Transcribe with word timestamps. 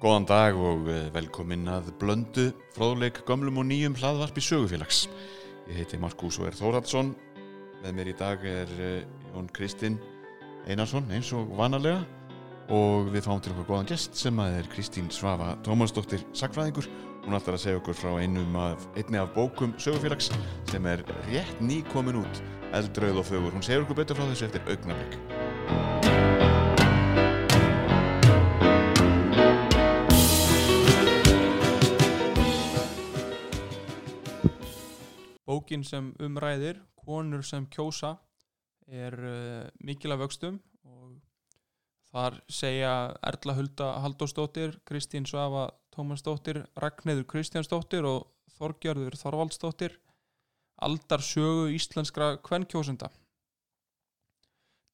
Góðan 0.00 0.24
dag 0.24 0.56
og 0.56 0.86
eh, 0.88 1.10
velkomin 1.12 1.66
að 1.68 1.90
blöndu 2.00 2.46
fróðleik 2.72 3.18
gömlum 3.28 3.58
og 3.60 3.66
nýjum 3.68 3.98
hlaðvarpi 4.00 4.40
sögufélags. 4.40 5.02
Ég 5.68 5.82
heiti 5.82 5.98
Markus 6.00 6.38
og 6.40 6.46
er 6.48 6.56
Þóraldsson. 6.56 7.10
Með 7.82 7.98
mér 7.98 8.08
í 8.08 8.14
dag 8.16 8.46
er 8.48 8.72
eh, 8.80 9.02
Jón 9.34 9.50
Kristinn 9.52 9.98
Einarsson 10.64 11.12
eins 11.12 11.34
og 11.36 11.52
vanalega 11.58 12.00
og 12.72 13.10
við 13.12 13.28
fáum 13.28 13.42
til 13.44 13.52
okkur 13.52 13.68
góðan 13.74 13.90
gest 13.90 14.16
sem 14.16 14.40
að 14.40 14.56
er 14.62 14.70
Kristín 14.72 15.12
Svafa 15.12 15.50
Tómasdóttir 15.66 16.24
Sakfræðingur. 16.32 16.88
Hún 17.26 17.36
ætlar 17.36 17.58
að 17.58 17.66
segja 17.66 17.82
okkur 17.82 18.00
frá 18.00 18.14
af, 18.16 18.88
einni 18.96 19.20
af 19.20 19.34
bókum 19.36 19.76
sögufélags 19.76 20.32
sem 20.72 20.88
er 20.88 21.04
rétt 21.28 21.60
ný 21.60 21.82
komin 21.92 22.22
út, 22.24 22.42
eldrauð 22.72 23.20
og 23.20 23.28
fögur. 23.34 23.52
Hún 23.52 23.68
segir 23.68 23.84
okkur 23.84 24.00
betur 24.00 24.16
frá 24.16 24.30
þessu 24.32 24.48
eftir 24.48 24.64
augnablik. 24.64 25.39
Bókin 35.70 35.84
sem 35.86 36.08
umræðir, 36.18 36.80
konur 36.98 37.44
sem 37.46 37.62
kjósa, 37.70 38.16
er 38.90 39.14
uh, 39.14 39.68
mikil 39.86 40.10
af 40.10 40.18
vöxtum 40.24 40.56
og 40.82 41.12
þar 42.10 42.40
segja 42.50 42.94
Erla 43.30 43.54
Hulda 43.54 43.92
Haldósdóttir, 44.02 44.74
Kristín 44.82 45.28
Svafa 45.30 45.68
Tómasdóttir, 45.94 46.64
Ragnheður 46.74 47.22
Kristjánsdóttir 47.30 48.02
og 48.02 48.26
Þorgjörður 48.56 49.14
Þorvaldsdóttir 49.22 49.94
aldar 50.82 51.22
sögu 51.22 51.70
íslenskra 51.76 52.32
kvennkjósenda. 52.42 53.12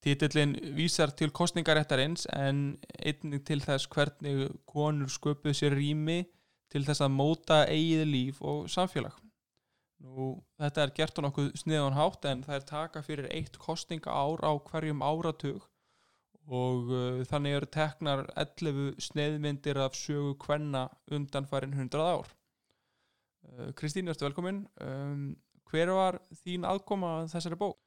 Titillin 0.04 0.58
vísar 0.76 1.16
til 1.16 1.32
kostningaréttarins 1.32 2.28
en 2.36 2.66
einnig 3.00 3.48
til 3.48 3.64
þess 3.64 3.88
hvernig 3.88 4.50
konur 4.68 5.08
sköpuð 5.08 5.56
sér 5.56 5.80
rými 5.80 6.26
til 6.68 6.84
þess 6.84 7.00
að 7.00 7.16
móta 7.16 7.64
eigið 7.64 8.10
líf 8.12 8.44
og 8.44 8.68
samfélag. 8.68 9.16
Nú, 10.06 10.26
þetta 10.60 10.84
er 10.84 10.92
gert 10.96 11.18
á 11.18 11.20
nokkuð 11.24 11.48
sniðan 11.58 11.96
hátt 11.96 12.26
en 12.30 12.42
það 12.46 12.58
er 12.58 12.66
taka 12.68 13.02
fyrir 13.04 13.28
eitt 13.34 13.56
kostninga 13.60 14.12
ár 14.12 14.42
á 14.44 14.52
hverjum 14.68 15.02
áratug 15.02 15.64
og 16.46 16.92
uh, 16.92 17.22
þannig 17.26 17.56
eru 17.58 17.68
teknar 17.74 18.22
11 18.38 19.00
sneðmyndir 19.02 19.80
af 19.82 19.96
sögu 19.98 20.36
kvenna 20.42 20.84
undan 21.10 21.48
farin 21.50 21.74
100 21.74 22.04
ár. 22.06 22.30
Uh, 23.46 23.72
Kristín, 23.78 24.06
ertu 24.12 24.28
velkomin. 24.28 24.62
Um, 24.78 25.32
hver 25.70 25.90
var 25.96 26.20
þín 26.44 26.68
aðkoma 26.68 27.16
að 27.22 27.32
þessari 27.34 27.58
bók? 27.58 27.80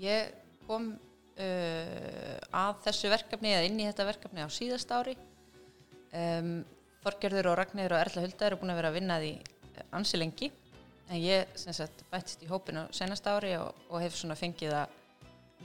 Ég 0.00 0.32
kom 0.66 0.90
uh, 0.96 2.34
að 2.50 2.82
þessu 2.88 3.12
verkefni 3.12 3.54
eða 3.54 3.68
inn 3.68 3.78
í 3.78 3.86
þetta 3.86 4.08
verkefni 4.10 4.42
á 4.42 4.48
síðast 4.50 4.90
ári. 4.90 5.14
Um, 6.10 6.64
Þorgerður 7.04 7.52
og 7.52 7.60
Ragnir 7.62 7.94
og 7.94 8.02
Erla 8.02 8.26
Hulda 8.26 8.48
eru 8.48 8.58
búin 8.60 8.74
að 8.74 8.82
vera 8.82 8.90
að 8.90 8.98
vinna 8.98 9.20
því 9.22 9.32
ansi 9.96 10.18
lengi 10.18 10.50
en 11.10 11.18
ég 11.18 11.54
sagt 11.58 12.04
bættist 12.10 12.42
í 12.44 12.48
hópinu 12.50 12.86
senasta 12.94 13.34
ári 13.36 13.56
og, 13.58 13.74
og 13.90 14.02
hef 14.04 14.16
svona 14.16 14.38
fengið 14.38 14.76
að 14.78 14.94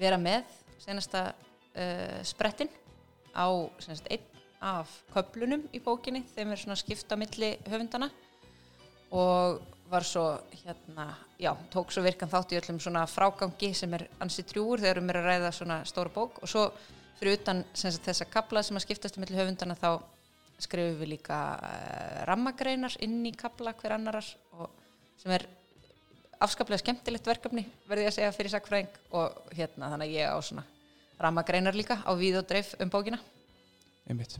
vera 0.01 0.17
með 0.19 0.49
senasta 0.81 1.27
uh, 1.31 2.19
sprettin 2.25 2.71
á 3.35 3.47
sagt 3.83 4.09
einn 4.09 4.31
af 4.65 4.89
köplunum 5.13 5.67
í 5.75 5.81
bókinni 5.83 6.23
þeim 6.33 6.53
er 6.55 6.61
svona 6.61 6.79
skipt 6.79 7.11
á 7.13 7.15
milli 7.19 7.53
höfundana 7.69 8.09
og 9.13 9.61
var 9.89 10.03
svo 10.03 10.39
hérna, 10.63 11.15
já, 11.39 11.53
tók 11.69 11.91
svo 11.93 12.01
virkan 12.03 12.29
þátt 12.29 12.55
í 12.55 12.59
öllum 12.59 12.79
svona 12.81 13.05
frágangi 13.05 13.73
sem 13.77 13.93
er 13.93 14.07
ansi 14.23 14.43
drjúur 14.49 14.81
þegar 14.81 15.01
um 15.01 15.11
er 15.11 15.19
að 15.19 15.27
ræða 15.29 15.51
svona 15.53 15.77
stóra 15.85 16.09
bók. 16.13 16.39
Og 16.41 16.49
svo 16.49 16.65
fyrir 17.19 17.37
utan 17.37 17.63
sagt, 17.73 18.01
þessa 18.07 18.25
kapla 18.29 18.63
sem 18.65 18.77
að 18.77 18.87
skiptast 18.87 19.17
um 19.17 19.25
milli 19.25 19.37
höfundana 19.37 19.77
þá 19.77 20.01
skrifum 20.65 20.97
við 21.01 21.13
líka 21.15 21.37
uh, 21.59 22.23
rammagreinar 22.29 22.97
inn 23.05 23.21
í 23.27 23.35
kapla 23.37 23.75
hver 23.77 23.97
annarar 23.97 24.27
og 24.57 24.84
sem 25.21 25.33
er 25.35 25.47
afskaplega 26.43 26.81
skemmtilegt 26.83 27.27
verkefni 27.29 27.65
verði 27.89 28.05
ég 28.05 28.11
að 28.11 28.17
segja 28.17 28.35
fyrir 28.35 28.53
sakfræðing 28.53 28.97
og 29.15 29.53
hérna 29.55 29.91
þannig 29.93 30.11
að 30.11 30.17
ég 30.17 30.35
á 30.35 30.37
svona 30.43 30.65
rammagreinar 31.21 31.77
líka 31.77 32.01
á 32.03 32.11
víð 32.19 32.41
og 32.41 32.49
dreif 32.49 32.73
um 32.81 32.91
bókina. 32.91 33.19
Einmitt. 34.09 34.37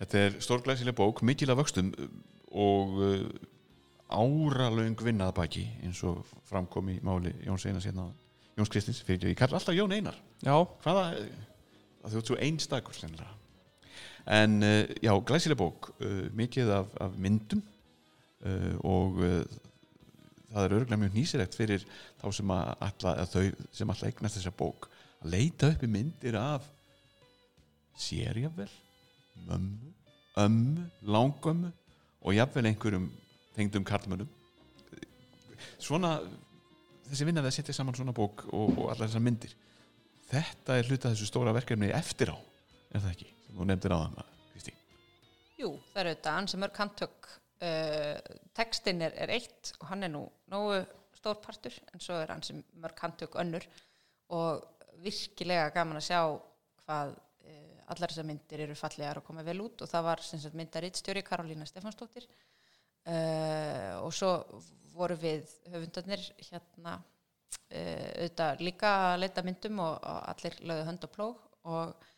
Þetta 0.00 0.18
er 0.18 0.36
stórglæsileg 0.40 0.96
bók, 0.96 1.22
mikil 1.26 1.50
af 1.52 1.58
vöxtum 1.60 1.90
og 2.50 2.94
uh, 3.02 3.26
áralöng 4.10 4.98
vinnað 5.02 5.34
baki 5.36 5.66
eins 5.84 6.00
og 6.06 6.22
framkom 6.48 6.88
í 6.94 6.98
máli 7.04 7.34
Jóns 7.44 7.66
Einars 7.68 7.86
hérna 7.86 8.08
Jóns 8.58 8.70
Kristins, 8.72 9.02
fyrir 9.06 9.30
ég 9.30 9.38
kalla 9.38 9.58
alltaf 9.58 9.76
Jón 9.76 9.92
Einar. 9.94 10.16
Já, 10.42 10.54
hvaða, 10.84 11.04
það 12.02 12.14
þú 12.14 12.22
ert 12.22 12.30
svo 12.30 12.38
einstakur 12.46 12.96
sennilega. 12.96 13.36
En 14.30 14.60
uh, 14.62 14.82
já, 15.02 15.12
glæsileg 15.26 15.58
bók 15.58 15.92
uh, 15.98 16.26
mikið 16.36 16.72
af, 16.80 16.94
af 17.00 17.18
myndum 17.18 17.62
uh, 18.46 18.74
og 18.86 19.20
uh, 19.20 19.42
það 20.50 20.66
er 20.66 20.74
örgulega 20.78 21.00
mjög 21.04 21.16
nýsilegt 21.16 21.56
fyrir 21.58 21.86
þá 22.20 22.26
sem 22.36 22.52
að 22.54 22.70
alla, 22.88 23.14
að 23.14 23.32
þau 23.34 23.66
sem 23.78 23.94
alltaf 23.94 24.10
eignast 24.10 24.38
þessa 24.38 24.54
bók 24.58 24.90
að 25.20 25.34
leita 25.36 25.70
upp 25.70 25.86
í 25.86 25.90
myndir 25.90 26.38
af 26.40 26.66
sér 28.00 28.38
jafnvel 28.40 28.70
mömmu, 29.46 29.94
ömmu, 30.40 30.84
langömmu 31.06 31.72
og 32.20 32.36
jafnvel 32.36 32.68
einhverjum 32.68 33.08
tengdum 33.56 33.84
karlmönnum. 33.84 34.28
Svona 35.80 36.18
þessi 37.10 37.26
vinna 37.26 37.42
við 37.44 37.50
að 37.50 37.56
setja 37.58 37.76
saman 37.76 37.96
svona 37.98 38.14
bók 38.16 38.46
og, 38.50 38.76
og 38.76 38.86
allar 38.92 39.08
þessar 39.08 39.24
myndir 39.24 39.54
þetta 40.30 40.78
er 40.78 40.88
hluta 40.88 41.10
þessu 41.10 41.28
stóra 41.28 41.54
verkefni 41.54 41.90
eftir 41.94 42.32
á, 42.32 42.38
er 42.94 43.02
það 43.02 43.12
ekki 43.14 43.30
sem 43.46 43.58
þú 43.58 43.68
nefndir 43.68 43.94
á 43.94 43.98
Kristi 44.52 44.74
Jú, 45.58 45.74
það 45.90 46.02
eru 46.02 46.14
þetta 46.14 46.36
ansi 46.38 46.60
mörg 46.60 46.82
handtök 46.82 47.30
uh, 47.64 48.38
textin 48.56 49.02
er, 49.04 49.14
er 49.16 49.32
eitt 49.36 49.74
og 49.78 49.88
hann 49.90 50.06
er 50.06 50.12
nú 50.12 50.24
nógu 50.50 50.80
stór 51.20 51.40
partur 51.42 51.74
en 51.92 52.02
svo 52.02 52.16
er 52.20 52.32
ansi 52.32 52.56
mörg 52.80 53.00
handtök 53.04 53.36
önnur. 53.40 53.66
Og 54.36 54.64
virkilega 55.04 55.72
gaman 55.74 56.00
að 56.00 56.06
sjá 56.08 56.20
hvað 56.84 57.14
uh, 57.14 57.78
allar 57.92 58.12
þessar 58.12 58.28
myndir 58.28 58.64
eru 58.66 58.76
fallegar 58.78 59.20
og 59.20 59.26
koma 59.26 59.44
vel 59.46 59.60
út. 59.66 59.82
Og 59.82 59.90
það 59.90 60.06
var 60.08 60.24
sem 60.24 60.42
sagt 60.42 60.58
myndarítstjóri 60.58 61.24
Karolína 61.26 61.68
Stefansdóttir 61.68 62.26
uh, 62.26 64.00
og 64.00 64.12
svo 64.16 64.34
voru 64.94 65.16
við 65.20 65.48
höfundarnir 65.70 66.24
hérna 66.50 66.96
uh, 66.98 68.08
auðvitað 68.16 68.64
líka 68.66 68.94
að 69.10 69.20
leita 69.24 69.44
myndum 69.46 69.84
og, 69.84 70.00
og 70.00 70.24
allir 70.32 70.58
lögðu 70.64 70.88
hönd 70.88 71.06
og 71.08 71.14
plóg. 71.18 71.46
Og 71.70 72.08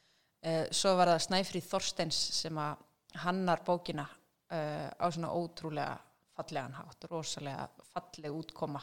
svo 0.75 0.97
var 0.99 1.07
það 1.07 1.21
Snæfríð 1.23 1.67
Þorsteins 1.69 2.17
sem 2.35 2.57
að 2.59 2.81
hannar 3.23 3.61
bókina 3.63 4.09
uh, 4.53 4.89
á 4.93 5.07
svona 5.09 5.33
ótrúlega 5.33 5.97
fallegan 6.37 6.77
hátt, 6.77 7.07
rosalega 7.11 7.69
falleg 7.93 8.35
útkoma. 8.35 8.83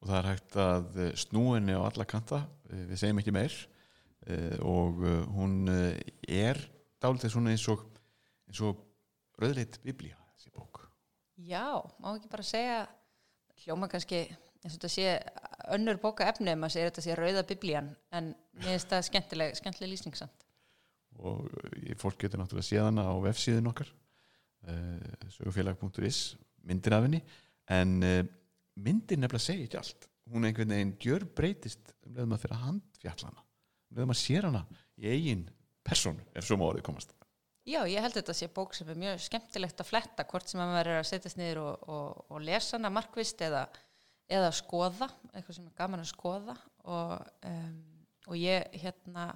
Og 0.00 0.08
það 0.08 0.18
er 0.18 0.28
hægt 0.30 0.56
að 0.56 0.98
eh, 1.02 1.10
snúa 1.18 1.58
henni 1.58 1.74
á 1.76 1.82
alla 1.84 2.06
kanta 2.08 2.44
eh, 2.70 2.84
við 2.88 3.00
segjum 3.02 3.20
ekki 3.20 3.34
meir. 3.36 3.56
Eh, 4.30 4.56
og 4.64 5.02
hún 5.34 5.68
er 5.68 6.60
dálítið 7.00 7.34
svona 7.34 7.52
eins 7.52 7.66
og 7.72 7.82
eins 8.48 8.62
og 8.64 8.80
rauðleitt 9.40 9.80
biblía 9.84 10.16
þessi 10.36 10.52
bók. 10.54 10.84
Já, 11.40 11.80
má 12.00 12.12
ekki 12.14 12.30
bara 12.32 12.46
segja 12.46 12.78
hljóma 13.64 13.88
kannski 13.92 14.26
eins 14.60 14.74
og 14.74 14.78
þetta 14.78 14.92
sé 14.92 15.14
önnur 15.72 16.00
bóka 16.00 16.28
efni 16.28 16.52
maður 16.56 16.76
segir 16.76 16.90
þetta 16.90 17.04
sé 17.06 17.16
rauða 17.16 17.46
biblían 17.48 17.90
en 18.16 18.32
mér 18.58 18.74
finnst 18.74 18.92
það 18.92 19.06
skemmtileg, 19.08 19.56
skemmtileg 19.60 19.92
lýsningssamt 19.94 20.46
og 21.20 21.48
fólk 22.00 22.20
getur 22.22 22.40
náttúrulega 22.40 22.68
séð 22.68 22.86
hana 22.86 23.04
á 23.08 23.14
vefsíðun 23.24 23.70
okkar. 23.72 23.88
uh, 23.90 24.09
sögufélag.is 25.36 26.20
myndir 26.68 26.96
af 26.96 27.06
henni. 27.06 27.22
En 27.70 27.94
uh, 28.04 28.22
myndir 28.80 29.20
nefnilega 29.20 29.44
segja 29.44 29.68
ekki 29.68 29.80
allt. 29.80 30.10
Hún 30.30 30.46
einhvern 30.46 30.74
veginn 30.74 30.96
gjör 31.02 31.24
breytist 31.36 31.94
um 32.06 32.14
leiðum 32.14 32.36
að 32.36 32.44
fyrir 32.44 32.56
að 32.58 32.66
handfjallana 32.66 33.46
um 33.90 33.98
leiðum 33.98 34.14
að 34.14 34.20
sér 34.20 34.46
hana 34.46 34.66
í 35.00 35.08
eigin 35.10 35.48
persónu 35.86 36.26
ef 36.36 36.46
svo 36.46 36.58
má 36.60 36.68
orðið 36.68 36.86
komast 36.86 37.16
Já, 37.68 37.82
ég 37.86 38.02
held 38.02 38.16
þetta 38.16 38.34
sé 38.34 38.48
bók 38.50 38.72
sem 38.74 38.88
er 38.90 38.98
mjög 38.98 39.20
skemmtilegt 39.22 39.82
að 39.82 39.90
fletta 39.90 40.24
hvort 40.26 40.48
sem 40.48 40.62
að 40.62 40.70
maður 40.72 40.88
er 40.90 40.98
að 41.02 41.08
setjast 41.10 41.38
niður 41.38 41.60
og, 41.62 41.82
og, 41.92 42.22
og 42.32 42.40
lesa 42.42 42.78
hana 42.78 42.90
markvist 42.94 43.42
eða, 43.44 43.66
eða 44.32 44.48
skoða, 44.56 45.10
eitthvað 45.28 45.58
sem 45.58 45.66
er 45.68 45.76
gaman 45.76 46.02
að 46.02 46.08
skoða. 46.08 46.56
Og, 46.88 47.12
um, 47.50 47.76
og 48.26 48.40
ég 48.40 48.80
hérna 48.80 49.26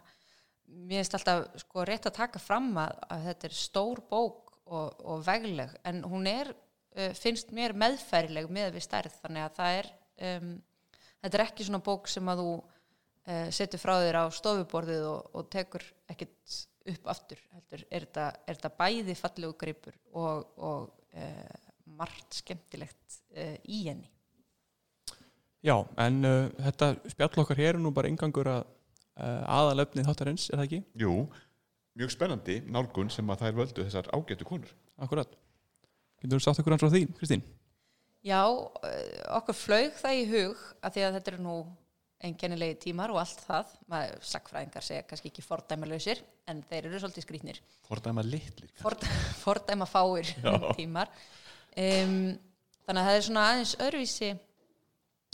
mér 0.65 1.03
finnst 1.03 1.19
alltaf 1.19 1.45
sko 1.63 1.85
rétt 1.85 2.09
að 2.09 2.17
taka 2.17 2.41
fram 2.43 2.73
að, 2.81 2.97
að 3.13 3.29
þetta 3.29 3.49
er 3.51 3.57
stór 3.61 4.03
bók 4.09 4.44
og, 4.67 5.01
og 5.05 5.25
vegleg 5.27 5.73
en 5.89 6.03
hún 6.09 6.29
er 6.31 6.53
uh, 6.53 7.11
finnst 7.19 7.53
mér 7.57 7.77
meðfærileg 7.79 8.51
með 8.53 8.77
við 8.79 8.87
stærð 8.87 9.19
þannig 9.23 9.47
að 9.47 9.59
það 9.59 9.81
er 9.81 9.91
um, 10.29 10.55
þetta 11.25 11.39
er 11.39 11.47
ekki 11.47 11.67
svona 11.69 11.85
bók 11.85 12.09
sem 12.11 12.31
að 12.33 12.45
þú 12.45 12.49
uh, 12.55 13.49
setur 13.59 13.83
frá 13.83 13.95
þér 14.05 14.21
á 14.23 14.25
stofuborðið 14.39 15.11
og, 15.11 15.29
og 15.35 15.51
tekur 15.53 15.85
ekkit 16.13 16.63
upp 16.95 17.07
aftur 17.09 17.41
heldur, 17.53 17.85
er 17.89 18.07
þetta, 18.07 18.27
er 18.45 18.59
þetta 18.59 18.75
bæði 18.81 19.15
fallegu 19.17 19.57
greipur 19.61 19.95
og, 20.13 20.49
og 20.61 20.91
uh, 21.17 21.71
margt 21.97 22.41
skemmtilegt 22.41 23.23
uh, 23.37 23.57
í 23.65 23.87
henni 23.89 24.11
Já, 25.65 25.79
en 25.97 26.21
uh, 26.29 26.51
þetta 26.67 26.91
spjall 27.09 27.41
okkar 27.41 27.61
hér 27.63 27.79
er 27.79 27.81
nú 27.81 27.93
bara 27.97 28.11
ingangur 28.13 28.51
að 28.53 28.67
uh, 28.67 29.45
aðalöfnið 29.49 30.11
þáttarins, 30.11 30.51
er 30.51 30.61
það 30.61 30.67
ekki? 30.67 30.81
Jú, 31.01 31.15
mjög 31.99 32.15
spennandi 32.15 32.61
nálgun 32.67 33.11
sem 33.13 33.29
að 33.31 33.45
þær 33.45 33.59
völdu 33.61 33.85
þessar 33.87 34.11
ágætu 34.15 34.47
konur. 34.49 34.71
Akkurat. 34.99 35.31
Getur 36.23 36.41
þú 36.41 36.43
sagt 36.43 36.63
okkur 36.63 36.75
hans 36.75 36.83
frá 36.85 36.91
því, 36.91 37.05
Kristín? 37.19 37.45
Já, 38.25 38.41
eh, 38.89 39.23
okkur 39.37 39.57
flaug 39.59 39.97
það 40.01 40.19
í 40.19 40.29
hug 40.31 40.61
að 40.81 40.95
því 40.95 41.03
að 41.05 41.17
þetta 41.19 41.33
eru 41.33 41.43
nú 41.45 41.57
einkennilegi 42.25 42.79
tímar 42.87 43.13
og 43.13 43.21
allt 43.21 43.43
það. 43.45 43.75
Maður 43.93 44.25
sakfræðingar 44.31 44.87
segja 44.87 45.05
kannski 45.09 45.31
ekki 45.31 45.45
fordæmalösir 45.45 46.23
en 46.49 46.63
þeir 46.71 46.89
eru 46.89 47.03
svolítið 47.03 47.27
skrýtnir. 47.27 47.61
Fordæma 47.85 48.25
litlir 48.25 48.73
Ford, 48.81 49.05
fordæma 49.45 49.87
fáir 49.87 50.31
Já. 50.41 50.55
tímar. 50.79 51.13
Um, 51.77 52.39
þannig 52.87 53.03
að 53.03 53.09
það 53.09 53.19
er 53.19 53.27
svona 53.29 53.45
aðeins 53.51 53.75
öðruvísi 53.83 54.31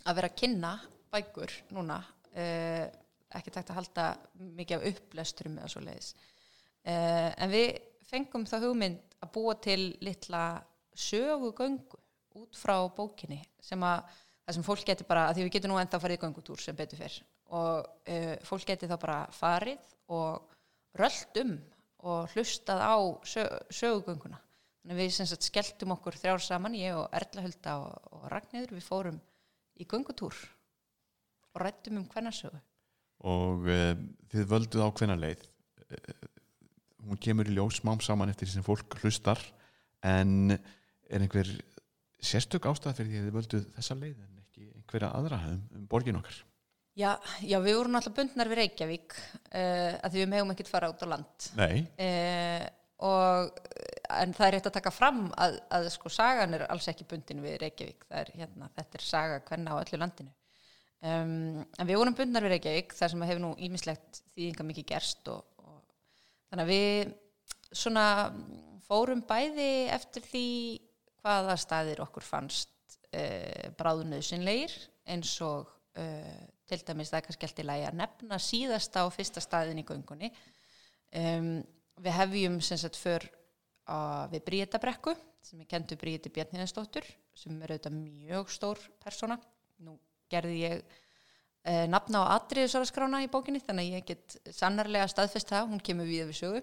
að 0.08 0.18
vera 0.18 0.30
að 0.32 0.38
kynna 0.40 0.72
bækur 1.12 1.54
núna 1.76 2.00
uh, 2.00 2.84
ekki 3.38 3.54
takt 3.54 3.70
að 3.70 3.80
halda 3.80 4.06
mikið 4.58 4.78
af 4.80 4.86
upplesturum 4.90 5.58
eða 5.60 5.70
svo 5.70 5.82
leiðis 5.84 6.14
uh, 6.86 7.30
en 7.36 7.52
við 7.52 7.68
fengum 8.10 8.46
það 8.48 8.66
hugmynd 8.68 9.16
að 9.20 9.32
búa 9.34 9.56
til 9.62 9.80
litla 10.04 10.44
sögugöngu 10.96 11.98
út 12.40 12.56
frá 12.56 12.76
bókinni 12.94 13.40
sem 13.62 13.82
að 13.84 14.04
það 14.44 14.56
sem 14.56 14.66
fólk 14.66 14.86
getur 14.86 15.08
bara, 15.08 15.28
því 15.34 15.46
við 15.46 15.52
getum 15.56 15.72
nú 15.72 15.80
ennþá 15.80 16.00
farið 16.02 16.22
göngutúr 16.24 16.62
sem 16.62 16.78
betur 16.78 17.00
fyrr. 17.00 17.18
Og 17.50 17.90
uh, 18.14 18.36
fólk 18.46 18.68
getur 18.70 18.90
þá 18.90 18.96
bara 19.02 19.18
farið 19.34 19.92
og 20.14 20.54
rölt 20.98 21.42
um 21.42 21.56
og 22.00 22.32
hlustað 22.32 22.80
á 22.80 22.96
sög, 23.28 23.50
sögugönguna. 23.68 24.38
Þannig 24.80 24.96
að 24.96 25.02
við 25.02 25.12
sem 25.12 25.28
sagt 25.28 25.44
skelltum 25.44 25.92
okkur 25.92 26.16
þrjár 26.16 26.40
saman, 26.40 26.78
ég 26.78 26.96
og 26.96 27.10
Erla 27.12 27.44
Hulda 27.44 27.76
og, 27.82 28.08
og 28.16 28.24
Ragnhildur, 28.32 28.78
við 28.78 28.86
fórum 28.86 29.20
í 29.76 29.84
göngutúr 29.84 30.38
og 31.50 31.62
rættum 31.62 32.00
um 32.00 32.08
hvernasögu 32.08 32.60
og 33.28 33.68
uh, 33.68 33.94
þið 34.32 34.46
völduð 34.48 34.86
ákveðna 34.86 35.16
leið? 35.20 35.42
Uh, 35.90 36.29
hún 37.06 37.20
kemur 37.22 37.48
í 37.48 37.56
ljós 37.56 37.80
smám 37.80 38.02
saman 38.04 38.32
eftir 38.32 38.48
því 38.48 38.58
sem 38.58 38.66
fólk 38.66 38.98
hlustar 39.00 39.40
en 40.06 40.54
er 41.10 41.24
einhver 41.24 41.48
sérstök 42.20 42.68
ástæð 42.70 43.00
fyrir 43.00 43.10
því 43.10 43.20
að 43.20 43.26
þið 43.26 43.36
völduð 43.38 43.66
þessa 43.76 43.96
leið 43.98 44.16
en 44.16 44.40
ekki 44.42 44.68
einhverja 44.74 45.12
aðra 45.16 45.40
um, 45.50 45.60
um 45.78 45.86
borgin 45.90 46.20
okkar? 46.20 46.42
Já, 46.98 47.14
já, 47.46 47.56
við 47.62 47.78
vorum 47.78 47.96
alltaf 47.96 48.16
bundnar 48.16 48.50
við 48.50 48.60
Reykjavík 48.60 49.14
uh, 49.16 49.94
að 50.02 50.10
því 50.10 50.20
við 50.20 50.30
megum 50.32 50.52
ekkert 50.52 50.72
fara 50.72 50.90
út 50.90 51.04
á 51.06 51.08
land. 51.08 51.46
Nei, 51.56 51.84
uh, 52.02 52.66
og 53.06 53.54
en 54.10 54.34
það 54.36 54.46
er 54.46 54.54
rétt 54.56 54.68
að 54.68 54.76
taka 54.76 54.92
fram 54.92 55.22
að, 55.40 55.56
að 55.72 55.86
sko 55.94 56.10
sagan 56.12 56.58
er 56.58 56.66
alls 56.66 56.88
ekki 56.90 57.06
bundin 57.08 57.40
við 57.44 57.60
Reykjavík. 57.62 58.04
Er 58.20 58.32
hérna, 58.34 58.68
þetta 58.76 58.98
er 58.98 59.06
saga 59.06 59.40
hvenna 59.46 59.78
á 59.78 59.80
öllu 59.80 60.00
landinu. 60.02 60.34
Um, 61.00 61.62
en 61.64 61.88
við 61.88 61.96
vorum 61.96 62.16
bundnar 62.18 62.44
við 62.44 62.56
Reykjavík 62.56 62.92
þar 62.98 63.14
sem 63.14 63.22
hefur 63.24 63.42
nú 63.46 63.54
ímislegt 63.64 64.20
þýðinga 64.34 64.66
mikið 64.68 64.88
gerst 64.90 65.30
og 65.32 65.59
þannig 66.50 66.64
að 66.64 66.72
við 66.74 67.12
svona 67.80 68.06
fórum 68.86 69.22
bæði 69.26 69.70
eftir 69.94 70.24
því 70.26 70.46
hvaða 71.20 71.56
staðir 71.60 72.02
okkur 72.02 72.26
fannst 72.26 72.96
uh, 73.14 73.70
bráðunauðsynleir 73.78 74.74
eins 75.10 75.34
og 75.46 75.68
uh, 76.00 76.40
til 76.70 76.80
dæmis 76.86 77.10
það 77.10 77.20
er 77.20 77.26
kannski 77.26 77.48
alltaf 77.48 77.64
í 77.64 77.68
lagi 77.68 77.86
að 77.88 77.98
nefna 78.00 78.38
síðasta 78.42 79.04
og 79.06 79.14
fyrsta 79.14 79.42
staðin 79.42 79.82
í 79.82 79.86
göngunni. 79.86 80.30
Um, 81.10 81.52
við 82.00 82.16
hefjum 82.16 82.60
sem 82.64 82.78
sagt 82.80 82.98
för 82.98 83.26
á, 83.90 84.26
við 84.30 84.44
Bríetabrekku 84.46 85.16
sem 85.44 85.62
er 85.62 85.68
kentu 85.70 85.98
Bríeti 85.98 86.30
Bjarniðansdóttur 86.32 87.06
sem 87.36 87.56
er 87.62 87.74
auðvitað 87.74 87.96
mjög 87.98 88.52
stór 88.54 88.82
persóna. 89.02 89.38
Nú 89.82 89.96
gerði 90.30 90.60
ég 90.62 90.98
uh, 91.66 91.86
nafna 91.90 92.24
á 92.26 92.32
atriðsaraskrána 92.38 93.22
í 93.24 93.30
bókinni 93.32 93.62
þannig 93.64 93.90
að 93.90 93.96
ég 93.98 94.10
get 94.12 94.36
sannarlega 94.56 95.08
staðfest 95.10 95.52
það 95.52 95.72
hún 95.72 95.84
kemur 95.84 96.08
við 96.10 96.30
við 96.30 96.40
sögu. 96.42 96.62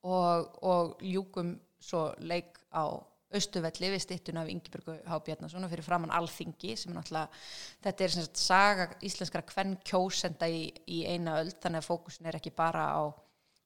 Og, 0.00 0.52
og 0.64 1.02
ljúkum 1.04 1.58
svo 1.80 2.08
leik 2.24 2.56
á 2.72 3.00
Östuvelli 3.30 3.92
við 3.92 4.00
stittun 4.02 4.40
af 4.40 4.48
Ingeborgu 4.50 4.96
H. 5.06 5.18
Bjarnason 5.22 5.62
og 5.62 5.70
fyrir 5.70 5.86
framann 5.86 6.10
Alþingi 6.10 6.72
sem 6.74 6.90
er 6.90 6.96
náttúrulega, 6.96 7.42
þetta 7.84 8.04
er 8.04 8.12
sem 8.14 8.24
sagt 8.26 8.40
saga 8.42 8.86
íslenskara 9.06 9.46
hvern 9.52 9.76
kjósenda 9.86 10.48
í, 10.50 10.64
í 10.90 11.04
eina 11.06 11.36
öld 11.38 11.60
þannig 11.62 11.84
að 11.84 11.86
fókusin 11.92 12.26
er 12.26 12.40
ekki 12.40 12.50
bara 12.56 12.88
á 12.90 13.02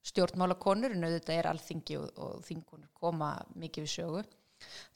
stjórnmálakonur 0.05 0.93
en 0.93 1.09
auðvitað 1.09 1.38
er 1.38 1.49
Alþingi 1.49 1.97
og, 1.97 2.11
og 2.20 2.44
þingunur 2.44 2.91
koma 3.00 3.31
mikið 3.56 3.87
við 3.87 3.94
sögu. 3.94 4.25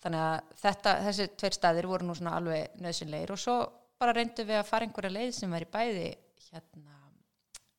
Þannig 0.05 0.25
að 0.27 0.53
þetta, 0.61 0.95
þessi 1.07 1.29
tveir 1.41 1.57
staðir 1.57 1.89
voru 1.89 2.09
nú 2.09 2.19
svona 2.19 2.37
alveg 2.37 2.77
nöðsynleir 2.85 3.33
og 3.33 3.41
svo 3.41 3.57
bara 3.99 4.15
reyndum 4.17 4.49
við 4.49 4.61
að 4.61 4.69
fara 4.69 4.87
einhverja 4.87 5.15
leið 5.15 5.33
sem 5.37 5.55
væri 5.55 5.71
bæði 5.73 6.09
hérna 6.49 6.99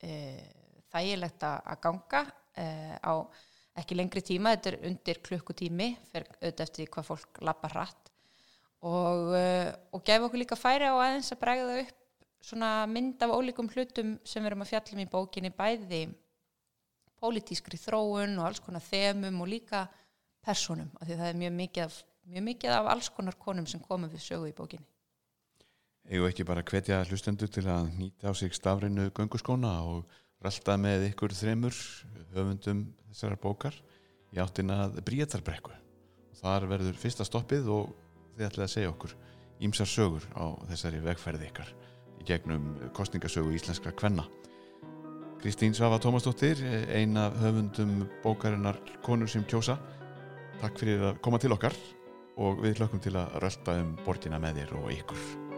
e, 0.04 0.12
þægilegt 0.92 1.46
að 1.48 1.80
ganga 1.86 2.26
e, 2.56 2.66
á 3.00 3.14
ekki 3.80 3.98
lengri 3.98 4.24
tíma, 4.26 4.56
þetta 4.56 4.72
er 4.74 4.88
undir 4.90 5.20
klukkutími 5.24 5.90
fyrir 6.12 6.28
auðvitað 6.40 6.66
eftir 6.66 6.90
hvað 6.92 7.10
fólk 7.14 7.42
lappa 7.48 7.72
hratt 7.72 8.10
og, 8.86 9.32
uh, 9.36 9.70
og 9.96 10.04
gef 10.08 10.26
okkur 10.26 10.42
líka 10.42 10.58
færi 10.60 10.88
á 10.88 10.96
aðeins 10.96 11.32
að 11.34 11.42
bregða 11.44 11.78
upp 11.84 11.96
svona 12.50 12.72
mynd 12.88 13.24
af 13.24 13.34
ólíkum 13.36 13.70
hlutum 13.74 14.16
sem 14.24 14.44
við 14.44 14.52
erum 14.52 14.64
að 14.64 14.72
fjallum 14.72 15.04
í 15.04 15.10
bókinni 15.12 15.52
bæði 15.56 16.04
pólitískri 17.20 17.80
þróun 17.80 18.38
og 18.40 18.48
alls 18.48 18.62
konar 18.64 18.84
þemum 18.86 19.42
og 19.44 19.52
líka 19.52 19.84
personum, 20.46 20.88
af 21.00 21.08
því 21.08 21.18
það 21.20 21.32
er 21.32 21.42
mjög 21.42 21.58
mikið 21.58 21.84
af, 21.84 21.98
mjög 22.32 22.46
mikið 22.48 22.76
af 22.78 22.94
alls 22.94 23.10
konar 23.12 23.36
konum 23.40 23.68
sem 23.68 23.84
komum 23.84 24.12
við 24.12 24.24
sögu 24.24 24.48
í 24.48 24.56
bókinni. 24.56 24.88
Eigum 26.10 26.30
ekki 26.30 26.46
bara 26.48 26.64
að 26.64 26.72
hvetja 26.74 27.04
hlustendur 27.06 27.52
til 27.54 27.66
að 27.70 27.92
nýta 28.00 28.32
á 28.32 28.34
sig 28.34 28.54
stafrinu 28.58 29.10
gönguskóna 29.14 29.76
og 29.86 30.08
rölda 30.42 30.78
með 30.82 31.10
ykkur 31.12 31.36
þremur 31.38 31.76
höfundum 32.34 32.88
þessara 33.12 33.38
bókar 33.38 33.76
í 34.34 34.42
áttina 34.42 34.88
Bríetarbrekku 35.06 35.74
og 35.74 36.40
þar 36.42 36.66
verður 36.72 36.98
fyrsta 36.98 37.28
stoppið 37.28 37.70
og 37.74 37.92
þið 38.38 38.48
ætlaði 38.48 38.66
að 38.66 38.74
segja 38.74 38.94
okkur 38.94 39.16
ímsar 39.68 39.92
sögur 39.92 40.26
á 40.34 40.46
þessari 40.72 41.02
vegferði 41.06 41.50
ykkar 41.52 41.74
í 42.20 42.28
gegnum 42.28 42.72
kostningasögu 42.96 43.54
íslenskra 43.56 43.94
kvenna. 43.96 44.26
Kristín 45.40 45.76
Svafa 45.76 46.02
Tómasdóttir 46.04 46.60
ein 46.92 47.16
af 47.18 47.38
höfundum 47.40 48.10
bókarinnar 48.24 48.80
Konur 49.06 49.30
sem 49.32 49.46
kjósa. 49.48 49.78
Takk 50.60 50.82
fyrir 50.82 51.06
að 51.12 51.22
koma 51.24 51.40
til 51.40 51.54
okkar 51.56 51.76
og 52.40 52.64
við 52.66 52.82
hlökkum 52.82 53.04
til 53.04 53.16
að 53.20 53.38
rölda 53.46 53.78
um 53.84 53.94
borgina 54.04 54.42
með 54.42 54.64
þér 54.64 54.76
og 54.82 54.92
ykkur 54.98 55.49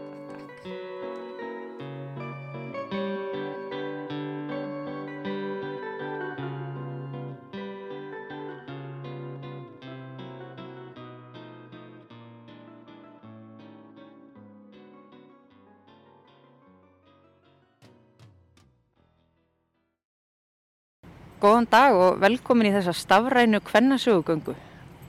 Góðan 21.62 21.70
dag 21.70 21.94
og 21.94 22.16
velkomin 22.18 22.66
í 22.66 22.70
þessa 22.74 22.90
stafrænu 22.90 23.60
kvennasögugöngu. 23.62 24.56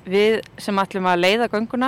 Við 0.06 0.44
sem 0.62 0.78
ætlum 0.78 1.08
að 1.10 1.24
leiða 1.24 1.48
gönguna 1.50 1.88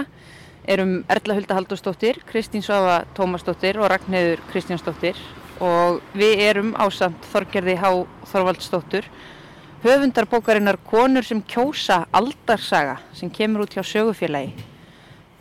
erum 0.65 1.03
Erla 1.05 1.35
Hulda 1.37 1.57
Halldórsdóttir, 1.59 2.17
Kristín 2.25 2.65
Svafa 2.65 3.03
Tómasdóttir 3.13 3.77
og 3.77 3.91
Ragnhildur 3.91 4.41
Kristjánsdóttir. 4.49 5.21
Og 5.61 6.01
við 6.17 6.41
erum 6.47 6.73
ásamt 6.81 7.29
Þorgerði 7.29 7.77
Há 7.77 7.91
Þorvaldsdóttur 8.31 9.05
höfundar 9.85 10.25
bókarinnar 10.33 10.81
Konur 10.89 11.29
sem 11.29 11.45
kjósa 11.45 12.07
aldarsaga 12.09 12.97
sem 13.13 13.29
kemur 13.29 13.67
út 13.67 13.77
hjá 13.77 13.85
sögufélagi. 13.85 14.57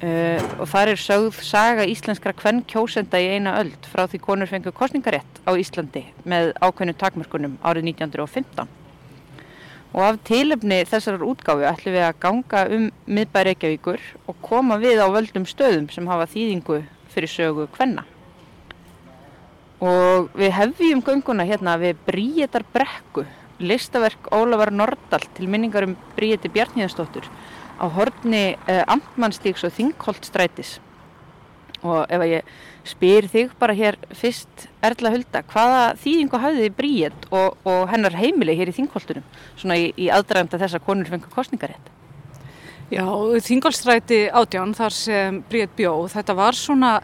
Uh, 0.04 0.36
og 0.60 0.68
þar 0.68 0.92
er 0.92 1.00
sögð 1.00 1.40
saga 1.40 1.88
íslenskra 1.88 2.36
kvenn 2.36 2.60
kjósenda 2.68 3.24
í 3.24 3.38
eina 3.38 3.56
öld 3.62 3.88
frá 3.88 4.04
því 4.04 4.20
konur 4.20 4.52
fengur 4.52 4.76
kostningarétt 4.76 5.44
á 5.48 5.56
Íslandi 5.56 6.10
með 6.28 6.52
ákveðnu 6.60 7.00
takmörkunum 7.00 7.60
árið 7.64 7.94
1915 7.94 8.83
og 9.94 10.02
af 10.02 10.18
tilefni 10.26 10.80
þessarar 10.90 11.22
útgáfi 11.22 11.66
ætlum 11.68 11.94
við 11.94 12.04
að 12.08 12.18
ganga 12.24 12.62
um 12.74 12.88
miðbæri 13.06 13.52
Reykjavíkur 13.52 14.02
og 14.26 14.40
koma 14.42 14.78
við 14.82 14.98
á 14.98 15.06
völdum 15.14 15.46
stöðum 15.46 15.86
sem 15.94 16.08
hafa 16.10 16.26
þýðingu 16.32 16.80
fyrir 17.14 17.30
sögu 17.30 17.68
kvenna. 17.76 18.02
Og 19.84 20.32
við 20.34 20.50
hefjum 20.56 21.02
gönguna 21.04 21.46
hérna 21.46 21.76
við 21.78 22.00
Bríetar 22.08 22.64
brekku, 22.74 23.26
listaverk 23.62 24.30
Ólafar 24.34 24.72
Nordal 24.74 25.22
til 25.36 25.46
minningar 25.50 25.86
um 25.86 25.94
Bríeti 26.16 26.50
Bjarníðansdóttur 26.50 27.28
á 27.78 27.86
horni 27.86 28.56
eh, 28.66 28.82
Amtmannstíks 28.90 29.62
og 29.66 29.74
Þingholtstrætis. 29.78 30.78
Og 31.84 32.06
ef 32.08 32.22
ég 32.24 32.52
spyr 32.88 33.28
þig 33.28 33.52
bara 33.60 33.76
hér 33.76 33.98
fyrst 34.16 34.66
Erla 34.84 35.12
Hulda, 35.12 35.42
hvaða 35.52 35.82
þýðingu 36.00 36.40
hafði 36.40 36.64
þið 36.64 36.78
Bríet 36.78 37.26
og, 37.30 37.58
og 37.68 37.84
hennar 37.92 38.16
heimili 38.16 38.56
hér 38.56 38.72
í 38.72 38.76
Þingholtunum, 38.76 39.26
svona 39.60 39.76
í, 39.80 39.90
í 40.00 40.08
aðdraganda 40.12 40.60
þess 40.60 40.78
að 40.78 40.86
konur 40.88 41.12
fengur 41.12 41.32
kostningarétt? 41.32 41.92
Já, 42.92 43.04
Þingolstræti 43.44 44.26
átján 44.32 44.74
þar 44.76 44.96
sem 44.96 45.40
Bríet 45.48 45.72
bjó, 45.76 45.92
þetta 46.12 46.36
var 46.36 46.56
svona 46.56 46.98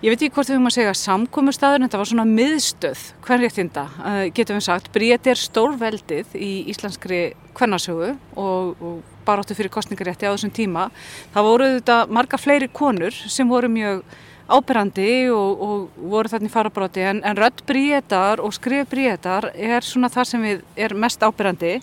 ég 0.00 0.08
veit 0.08 0.22
ekki 0.22 0.32
hvort 0.32 0.48
við 0.48 0.56
höfum 0.56 0.70
að 0.70 0.76
segja 0.78 0.96
samkomustæður, 0.96 1.82
þetta 1.84 2.00
var 2.00 2.08
svona 2.08 2.24
miðstöð 2.28 3.02
hvernréttinda, 3.26 3.84
uh, 4.00 4.22
getum 4.32 4.56
við 4.56 4.66
sagt 4.66 4.88
Bríeti 4.94 5.32
er 5.32 5.40
stórveldið 5.40 6.36
í 6.40 6.50
íslenskri 6.72 7.20
hvernasögu 7.58 8.14
og, 8.40 8.80
og 8.80 9.20
baráttu 9.26 9.56
fyrir 9.58 9.72
kostningarétti 9.74 10.24
á 10.24 10.32
þessum 10.32 10.54
tíma. 10.56 10.88
Það 11.34 11.48
voru 11.50 11.70
þetta 11.76 12.00
marga 12.08 12.40
fleiri 12.40 12.70
konur 12.72 13.12
sem 13.12 13.48
voru 13.48 13.68
mjög 13.68 14.02
ábyrrandi 14.50 15.10
og, 15.34 15.60
og 15.62 16.00
voru 16.10 16.32
þarna 16.32 16.48
í 16.48 16.54
farabróti 16.54 17.04
en, 17.06 17.20
en 17.26 17.38
rödd 17.38 17.62
Bríetar 17.68 18.42
og 18.42 18.56
skrif 18.56 18.88
Bríetar 18.90 19.50
er 19.54 19.86
svona 19.86 20.10
það 20.10 20.32
sem 20.32 20.48
við 20.48 20.64
er 20.80 20.96
mest 20.98 21.22
ábyrrandi 21.22 21.76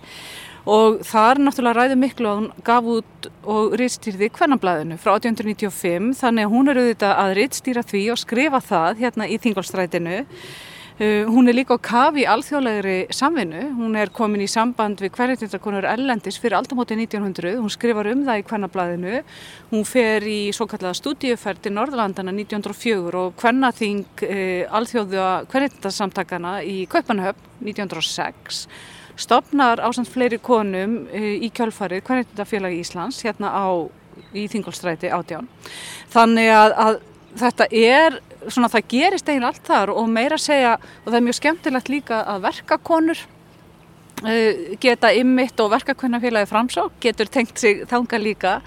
og 0.68 1.02
það 1.08 1.30
er 1.32 1.40
náttúrulega 1.46 1.78
ræðið 1.78 2.00
miklu 2.02 2.28
að 2.28 2.40
hún 2.42 2.48
gaf 2.68 2.88
út 2.92 3.28
og 3.48 3.76
rittstýrði 3.80 4.28
kvennablaðinu 4.36 4.98
frá 5.00 5.14
1895 5.16 6.18
þannig 6.20 6.48
að 6.48 6.56
hún 6.56 6.72
er 6.72 6.80
auðvitað 6.82 7.20
að 7.24 7.36
rittstýra 7.40 7.84
því 7.88 8.02
og 8.12 8.20
skrifa 8.20 8.60
það 8.64 9.06
hérna 9.06 9.30
í 9.32 9.38
Þingolstrætinu. 9.44 10.18
Uh, 10.98 11.30
hún 11.30 11.46
er 11.46 11.54
líka 11.54 11.78
á 11.78 11.80
kafi 11.80 12.24
í 12.24 12.26
alþjóðlegri 12.26 13.14
samvinnu, 13.14 13.68
hún 13.78 13.94
er 14.02 14.10
komin 14.10 14.42
í 14.42 14.50
samband 14.50 14.98
við 15.04 15.12
hverjartindarkonur 15.14 15.86
Ellendis 15.86 16.40
fyrir 16.42 16.58
aldamóti 16.58 16.98
1900, 16.98 17.60
hún 17.62 17.70
skrifar 17.70 18.10
um 18.10 18.24
það 18.26 18.42
í 18.42 18.46
kvennablaðinu, 18.50 19.22
hún 19.70 19.86
fer 19.86 20.26
í 20.26 20.40
svo 20.58 20.66
kallaða 20.66 20.98
stúdíuferð 20.98 21.68
til 21.68 21.76
Norðlandana 21.78 22.34
1904 22.34 23.22
og 23.22 23.38
kvennaþing 23.38 24.26
uh, 24.26 24.76
alþjóðu 24.82 25.24
hverjartindarsamtakana 25.54 26.58
í 26.66 26.80
Kaupanöfn 26.90 27.46
1906 27.62 28.66
stopnar 29.18 29.82
ásand 29.84 30.10
fleiri 30.10 30.40
konum 30.42 31.00
eh, 31.12 31.38
í 31.44 31.50
kjálfarið 31.54 32.04
Kvennitindafélagi 32.08 32.82
Íslands 32.84 33.22
hérna 33.26 33.52
á 33.54 33.68
í 34.34 34.48
Þingolstræti 34.52 35.12
átján. 35.14 35.48
Þannig 36.14 36.52
að, 36.54 36.76
að 36.86 37.00
þetta 37.38 37.68
er 37.72 38.20
svona 38.48 38.70
það 38.72 38.92
gerist 38.92 39.30
eiginlega 39.30 39.54
allt 39.54 39.66
þar 39.68 39.94
og 39.94 40.12
meira 40.12 40.38
segja 40.42 40.76
og 40.78 41.10
það 41.10 41.20
er 41.20 41.26
mjög 41.28 41.40
skemmtilegt 41.40 41.92
líka 41.92 42.22
að 42.34 42.46
verkakonur 42.48 43.24
uh, 44.24 44.52
geta 44.84 45.12
ymmitt 45.18 45.64
og 45.64 45.74
verkakvennafélagi 45.74 46.50
framsá 46.50 46.88
getur 47.04 47.32
tengt 47.32 47.58
sig 47.60 47.84
þanga 47.90 48.22
líka 48.22 48.60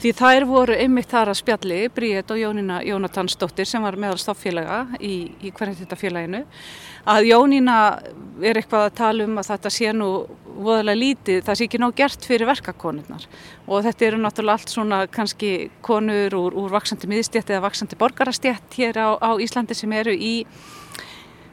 því 0.00 0.12
þær 0.16 0.46
voru 0.48 0.76
ymmitt 0.80 1.10
þar 1.10 1.30
að 1.32 1.40
spjalli 1.42 1.80
Bríett 1.92 2.30
og 2.32 2.38
Jónina 2.40 2.78
Jónatansdóttir 2.86 3.68
sem 3.68 3.82
var 3.84 3.98
meðal 4.00 4.20
stoffélaga 4.20 4.86
í, 4.96 5.32
í 5.44 5.52
Kvennitindafélaginu 5.52 6.44
að 7.08 7.28
Jónína 7.28 7.76
er 8.44 8.60
eitthvað 8.60 8.86
að 8.86 8.96
tala 9.00 9.26
um 9.26 9.38
að 9.40 9.50
þetta 9.50 9.72
sé 9.72 9.92
nú 9.96 10.08
voðalega 10.60 11.00
lítið, 11.00 11.42
það 11.46 11.58
sé 11.58 11.66
ekki 11.66 11.80
ná 11.80 11.86
gert 11.96 12.26
fyrir 12.28 12.48
verkakonurnar. 12.48 13.24
Og 13.68 13.84
þetta 13.86 14.06
eru 14.06 14.20
náttúrulega 14.20 14.58
allt 14.58 14.72
svona 14.72 14.98
kannski 15.12 15.70
konur 15.84 16.36
úr, 16.36 16.56
úr 16.60 16.74
vaksandi 16.74 17.08
miðstjætt 17.10 17.52
eða 17.52 17.64
vaksandi 17.64 17.96
borgarastjætt 18.00 18.76
hér 18.76 19.00
á, 19.00 19.08
á 19.16 19.30
Íslandi 19.40 19.76
sem 19.76 19.92
eru 19.96 20.12
í 20.12 20.34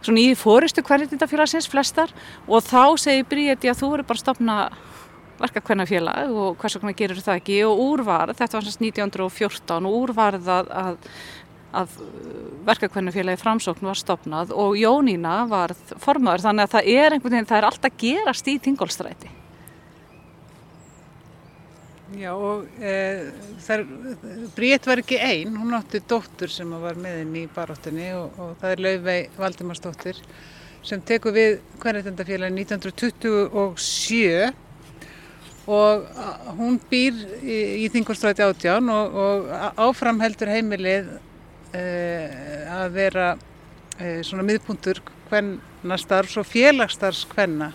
svona 0.04 0.24
í 0.24 0.36
fóristu 0.39 0.84
hverjitindafélagsins 0.84 1.70
flestar. 1.72 2.12
Og 2.48 2.63
þá 2.68 2.96
segir 3.00 3.27
Bríði 3.30 3.72
að 3.72 3.82
þú 3.84 3.94
eru 3.98 4.08
bara 4.08 4.24
að 5.38 5.46
stopna 5.46 5.48
verkakvennafélag 5.48 6.32
og 6.34 6.58
hvers 6.58 6.75
vegna 6.77 6.94
gerur 6.98 7.22
það 7.22 7.41
ekki? 7.41 7.58
Og 7.65 7.79
úrvarð, 7.79 8.38
þetta 8.38 8.58
var 8.58 8.65
semst 8.65 8.82
1914 8.82 9.86
og 9.86 9.98
úrvarð 10.01 10.48
að, 10.50 10.72
að 10.72 10.98
að 11.77 11.98
verkakvennufélagi 12.65 13.38
framsókn 13.41 13.86
var 13.86 14.00
stopnað 14.00 14.53
og 14.56 14.77
Jónína 14.79 15.48
var 15.50 15.74
formadur 16.00 16.46
þannig 16.46 16.63
að 16.63 16.72
það 16.72 16.88
er 16.94 17.13
einhvern 17.13 17.36
veginn, 17.36 17.50
það 17.50 17.58
er 17.58 17.67
alltaf 17.67 17.98
gerast 18.00 18.48
í 18.48 18.56
þingolstræti. 18.63 19.32
Já 22.17 22.32
og 22.32 22.63
e, 22.79 22.94
þar, 23.65 23.84
Bríett 24.56 24.88
var 24.88 25.01
ekki 25.03 25.20
einn, 25.20 25.58
hún 25.60 25.75
átti 25.75 26.00
dóttur 26.08 26.50
sem 26.50 26.72
var 26.82 26.96
með 26.96 27.20
henni 27.20 27.44
í 27.44 27.50
baróttinni 27.51 28.13
og, 28.15 28.32
og 28.39 28.56
það 28.62 28.72
er 28.72 28.84
Laufvei 28.86 29.20
Valdimarsdóttir 29.36 30.22
sem 30.88 31.03
tekur 31.03 31.36
við 31.36 31.60
hverjættendafélagi 31.84 32.63
1927 32.63 34.56
og 35.68 36.06
hún 36.58 36.78
býr 36.90 37.18
í, 37.44 37.58
í 37.84 37.88
Þingolstræti 37.92 38.46
átján 38.46 38.92
og, 38.94 39.18
og 39.20 39.50
áfram 39.88 40.22
heldur 40.24 40.52
heimilið 40.52 41.10
Eh, 41.76 42.64
að 42.72 42.94
vera 42.96 43.26
eh, 44.00 44.22
svona 44.24 44.46
miðpuntur 44.48 45.02
hvernastarfs 45.28 46.38
og 46.40 46.48
félagsstarfs 46.48 47.26
hvenna 47.34 47.74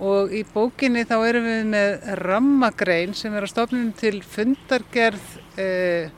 og 0.00 0.32
í 0.32 0.40
bókinni 0.48 1.02
þá 1.04 1.18
erum 1.28 1.44
við 1.44 1.66
með 1.68 2.06
rammagrein 2.22 3.12
sem 3.18 3.36
er 3.36 3.44
á 3.44 3.52
stofnunum 3.52 3.92
til 4.00 4.22
fundargerð 4.24 5.26
eh, 5.60 6.08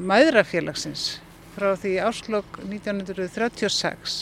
mæðrafélagsins 0.00 1.18
frá 1.58 1.74
því 1.76 1.98
áslokk 2.08 2.62
1936 2.64 4.16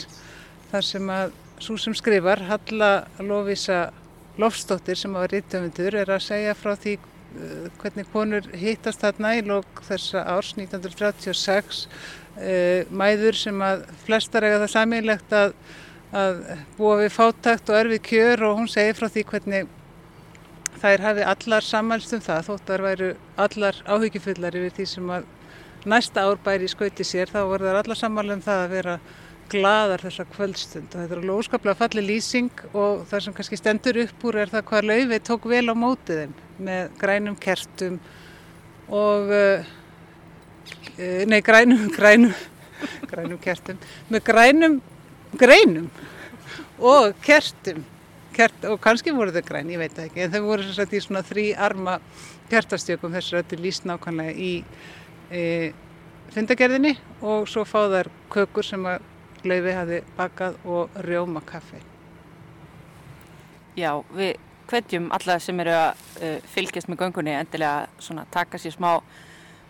þar 0.72 0.88
sem 0.90 1.14
að 1.20 1.38
svo 1.62 1.78
sem 1.78 1.94
skrifar 1.94 2.42
Halla 2.50 2.90
Lóvísa 3.22 3.92
Lofsdóttir 4.40 4.98
sem 5.00 5.12
var 5.16 5.30
rítöfundur 5.32 5.96
er 6.02 6.10
að 6.12 6.26
segja 6.26 6.56
frá 6.58 6.74
því 6.76 6.98
Eh, 7.36 7.68
hvernig 7.82 8.06
konur 8.14 8.46
hittast 8.56 9.02
þarna 9.02 9.34
í 9.36 9.42
lók 9.44 9.82
þessa 9.84 10.22
árs 10.32 10.54
1936 10.56 11.82
eh, 12.40 12.86
mæður 12.88 13.36
sem 13.36 13.64
að 13.64 13.82
flestar 14.06 14.46
eiga 14.46 14.62
það 14.62 14.72
samílegt 14.72 15.34
að, 15.36 15.52
að 16.16 16.38
búa 16.78 16.94
við 17.02 17.10
fátakt 17.12 17.72
og 17.72 17.80
erfið 17.80 18.02
kjör 18.08 18.44
og 18.48 18.60
hún 18.62 18.70
segir 18.72 18.96
frá 18.96 19.10
því 19.12 19.26
hvernig 19.32 19.74
þær 20.80 21.04
hafi 21.08 21.26
allar 21.34 21.66
sammælst 21.66 22.16
um 22.16 22.24
það. 22.24 22.48
Þótt 22.48 22.70
þar 22.70 22.86
væru 22.86 23.12
allar 23.46 23.82
áhugifullar 23.84 24.56
yfir 24.62 24.76
því 24.78 24.88
sem 24.94 25.12
að 25.18 25.28
næsta 25.92 26.24
ár 26.24 26.40
bæri 26.46 26.70
í 26.70 26.72
skauti 26.72 27.04
sér 27.04 27.32
þá 27.34 27.40
voru 27.50 27.68
þar 27.68 27.82
allar 27.82 28.00
sammæl 28.00 28.30
um 28.38 28.44
það 28.46 28.64
að 28.64 28.76
vera 28.78 28.98
gladar 29.50 30.02
þessa 30.04 30.26
kvöldstund 30.32 30.92
og 30.92 31.00
þetta 31.00 31.16
er 31.16 31.22
alveg 31.22 31.40
óskaplega 31.40 31.78
falli 31.78 32.04
lýsing 32.04 32.62
og 32.72 33.06
það 33.10 33.24
sem 33.24 33.36
kannski 33.36 33.58
stendur 33.60 34.00
upp 34.04 34.26
úr 34.28 34.40
er 34.42 34.52
það 34.52 34.66
hvað 34.70 34.88
laufi 34.90 35.20
tók 35.28 35.48
vel 35.50 35.64
á 35.70 35.74
mótið 35.78 36.22
þeim 36.22 36.36
með 36.68 36.94
grænum 37.00 37.38
kertum 37.46 37.98
og 38.88 39.32
uh, 39.36 39.72
nei 41.30 41.40
grænum 41.46 41.88
grænum, 41.98 42.36
grænum 43.10 43.42
kertum 43.42 43.82
með 44.12 44.24
grænum 44.30 44.80
greinum 45.36 45.90
og 46.78 47.14
kertum 47.24 47.84
Kert, 48.36 48.66
og 48.68 48.76
kannski 48.84 49.14
voru 49.16 49.32
þau 49.32 49.46
græn, 49.48 49.70
ég 49.72 49.80
veit 49.80 49.96
ekki 49.96 50.20
en 50.20 50.32
þau 50.34 50.42
voru 50.44 50.64
svo 50.68 50.84
í 50.84 50.98
svona 51.00 51.22
þrý 51.24 51.44
arma 51.56 51.94
kertastjökum 52.50 53.14
þessu 53.16 53.38
öllu 53.40 53.58
líst 53.64 53.86
nákvæmlega 53.88 54.34
í 54.36 54.50
e, 55.32 55.72
fundagerðinni 56.34 56.92
og 57.24 57.46
svo 57.48 57.64
fá 57.64 57.86
þær 57.94 58.10
kökur 58.34 58.66
sem 58.66 58.84
að 58.90 59.06
Leifi 59.46 59.74
hafi 59.76 60.00
bakað 60.16 60.58
og 60.66 60.96
rjóma 61.06 61.42
kaffi. 61.46 61.78
Já, 63.76 63.92
við 64.16 64.36
hvetjum 64.66 65.10
alla 65.14 65.38
sem 65.42 65.60
eru 65.62 65.74
að 65.76 66.04
uh, 66.24 66.38
fylgjast 66.50 66.90
með 66.90 67.04
göngunni 67.04 67.34
endilega 67.36 67.86
svona 68.02 68.26
taka 68.34 68.58
sér 68.58 68.74
smá 68.74 68.90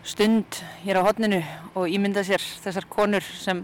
stund 0.07 0.61
hér 0.85 1.01
á 1.03 1.07
hodninu 1.07 1.41
og 1.75 1.91
ímynda 1.91 2.23
sér 2.25 2.41
þessar 2.63 2.87
konur 2.89 3.25
sem, 3.37 3.63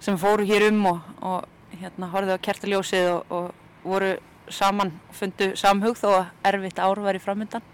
sem 0.00 0.18
fóru 0.20 0.46
hér 0.48 0.68
um 0.70 0.84
og, 0.92 1.00
og 1.20 1.80
hérna 1.80 2.08
horfið 2.12 2.38
á 2.38 2.44
kertaljósið 2.46 3.08
og, 3.10 3.34
og 3.34 3.82
voru 3.82 4.12
saman, 4.52 4.92
fundu 5.16 5.52
samhug 5.58 5.98
þó 5.98 6.08
að 6.12 6.52
erfitt 6.52 6.80
ár 6.82 7.00
var 7.02 7.16
í 7.16 7.22
framöndan. 7.22 7.64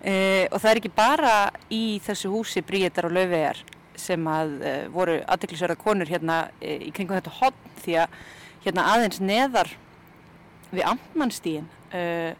Uh, 0.00 0.48
og 0.48 0.56
það 0.56 0.70
er 0.70 0.80
ekki 0.80 0.94
bara 0.96 1.34
í 1.68 2.00
þessu 2.00 2.32
húsi 2.32 2.64
Bríetar 2.64 3.10
og 3.10 3.12
Lauvegar 3.12 3.60
sem 4.00 4.30
að 4.30 4.56
uh, 4.60 4.74
voru 4.94 5.18
aðdeklisverða 5.24 5.78
konur 5.80 6.10
hérna 6.10 6.42
uh, 6.48 6.76
í 6.80 6.90
kringum 6.96 7.18
þetta 7.18 7.36
hodn 7.40 7.76
því 7.84 7.96
að 8.04 8.18
hérna 8.64 8.86
aðeins 8.94 9.22
neðar 9.24 9.70
við 10.70 10.84
Amtmannstígin 10.86 11.68
eh, 11.96 12.34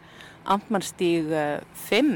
Amtmannstíg 0.47 1.31
5 1.87 2.11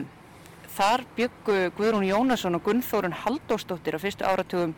þar 0.75 1.03
byggu 1.17 1.55
Guðrún 1.75 2.05
Jónasson 2.07 2.55
og 2.55 2.63
Gunnþórun 2.67 3.17
Haldóstóttir 3.23 3.97
á 3.97 3.99
fyrstu 3.99 4.27
áratugum 4.27 4.75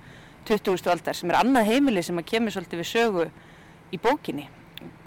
20. 0.47 0.87
aldar 0.89 1.17
sem 1.17 1.29
er 1.29 1.41
annað 1.41 1.67
heimili 1.73 2.03
sem 2.05 2.17
að 2.17 2.29
kemur 2.31 2.55
svolítið 2.55 2.81
við 2.81 2.89
sögu 2.93 3.27
í 3.91 3.99
bókinni 4.01 4.47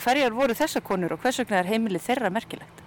hverjar 0.01 0.35
voru 0.35 0.57
þessa 0.57 0.83
konur 0.85 1.15
og 1.15 1.23
hvers 1.23 1.41
vegna 1.43 1.61
er 1.61 1.69
heimili 1.71 2.01
þeirra 2.03 2.31
merkilegt? 2.33 2.85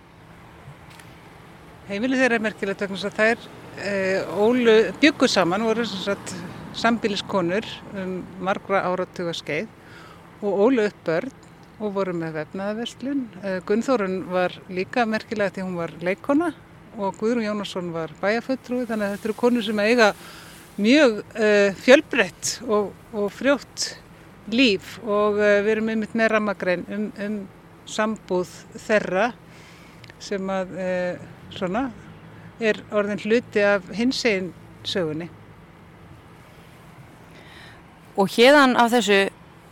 Heimili 1.89 2.20
þeirra 2.20 2.39
er 2.39 2.46
merkilegt 2.48 2.84
vegna 2.84 2.98
þess 2.98 3.10
að 3.10 3.20
þær 3.20 3.46
e, 3.84 4.92
byggu 5.01 5.30
saman 5.32 5.65
voru 5.68 5.86
sagt, 5.88 6.36
sambíliskonur 6.77 7.65
um 8.01 8.20
margra 8.44 8.84
áratuga 8.89 9.34
skeið 9.38 9.68
og 10.44 10.62
ólu 10.68 10.86
upp 10.89 11.01
börn 11.08 11.34
og 11.84 11.96
voru 11.96 12.13
með 12.15 12.38
vefnaðaverslun. 12.38 13.25
Eh, 13.44 13.60
Gunnþórun 13.68 14.20
var 14.32 14.56
líka 14.70 15.08
merkilega 15.10 15.56
því 15.56 15.65
hún 15.65 15.80
var 15.80 15.94
leikona 16.01 16.53
og 16.98 17.18
Guðrún 17.18 17.48
Jónasson 17.48 17.92
var 17.94 18.13
bæjaföldrúi 18.22 18.86
þannig 18.88 19.08
að 19.08 19.15
þetta 19.15 19.30
eru 19.30 19.38
konur 19.38 19.65
sem 19.65 19.80
eiga 19.82 20.13
mjög 20.77 21.20
uh, 21.22 21.70
fjölbreytt 21.77 22.56
og, 22.65 22.94
og 23.13 23.30
frjótt 23.34 23.92
líf 24.53 24.98
og 25.06 25.38
uh, 25.38 25.60
við 25.65 25.72
erum 25.75 25.92
einmitt 25.94 26.15
með 26.18 26.32
ramagrein 26.34 26.86
um, 26.89 27.08
um 27.22 27.38
sambúð 27.89 28.50
þeirra 28.86 29.32
sem 30.24 30.50
að 30.50 30.74
uh, 30.77 31.24
svona, 31.53 31.88
er 32.62 32.80
orðin 32.96 33.22
hluti 33.22 33.63
af 33.65 33.89
hins 33.94 34.24
einn 34.30 34.51
sögunni. 34.88 35.30
Og 38.20 38.29
hérðan 38.29 38.75
af 38.77 38.91
þessu 38.93 39.20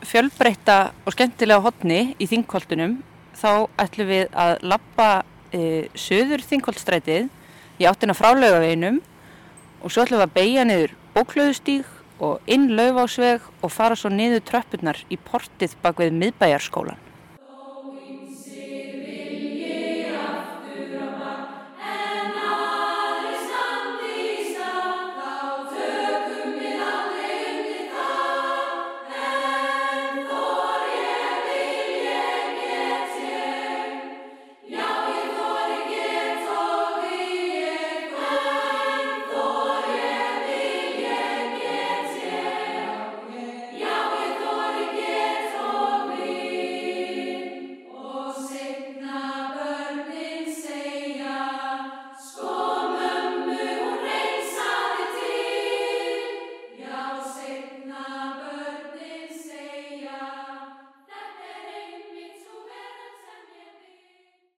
fjölbreytta 0.07 0.77
og 1.05 1.13
skemmtilega 1.13 1.61
hotni 1.61 2.01
í 2.17 2.27
þingkoltunum 2.29 2.97
þá 3.37 3.67
ætlum 3.81 4.09
við 4.09 4.23
að 4.33 4.53
lappa 4.65 5.09
e, 5.53 5.87
söður 5.93 6.43
þingkoltstrætið 6.49 7.29
í 7.81 7.87
áttina 7.89 8.15
frá 8.17 8.31
laugaveginum 8.33 8.99
og 9.81 9.93
svo 9.93 10.05
ætlum 10.05 10.21
við 10.21 10.27
að 10.27 10.35
beigja 10.39 10.65
niður 10.67 10.95
bóklöðustíg 11.15 11.93
og 12.21 12.51
inn 12.53 12.69
laufásveg 12.77 13.45
og 13.61 13.73
fara 13.73 13.97
svo 13.97 14.11
niður 14.13 14.43
tröppurnar 14.49 14.99
í 15.09 15.17
portið 15.17 15.77
bak 15.81 16.01
við 16.01 16.17
miðbæjarskólan. 16.21 17.10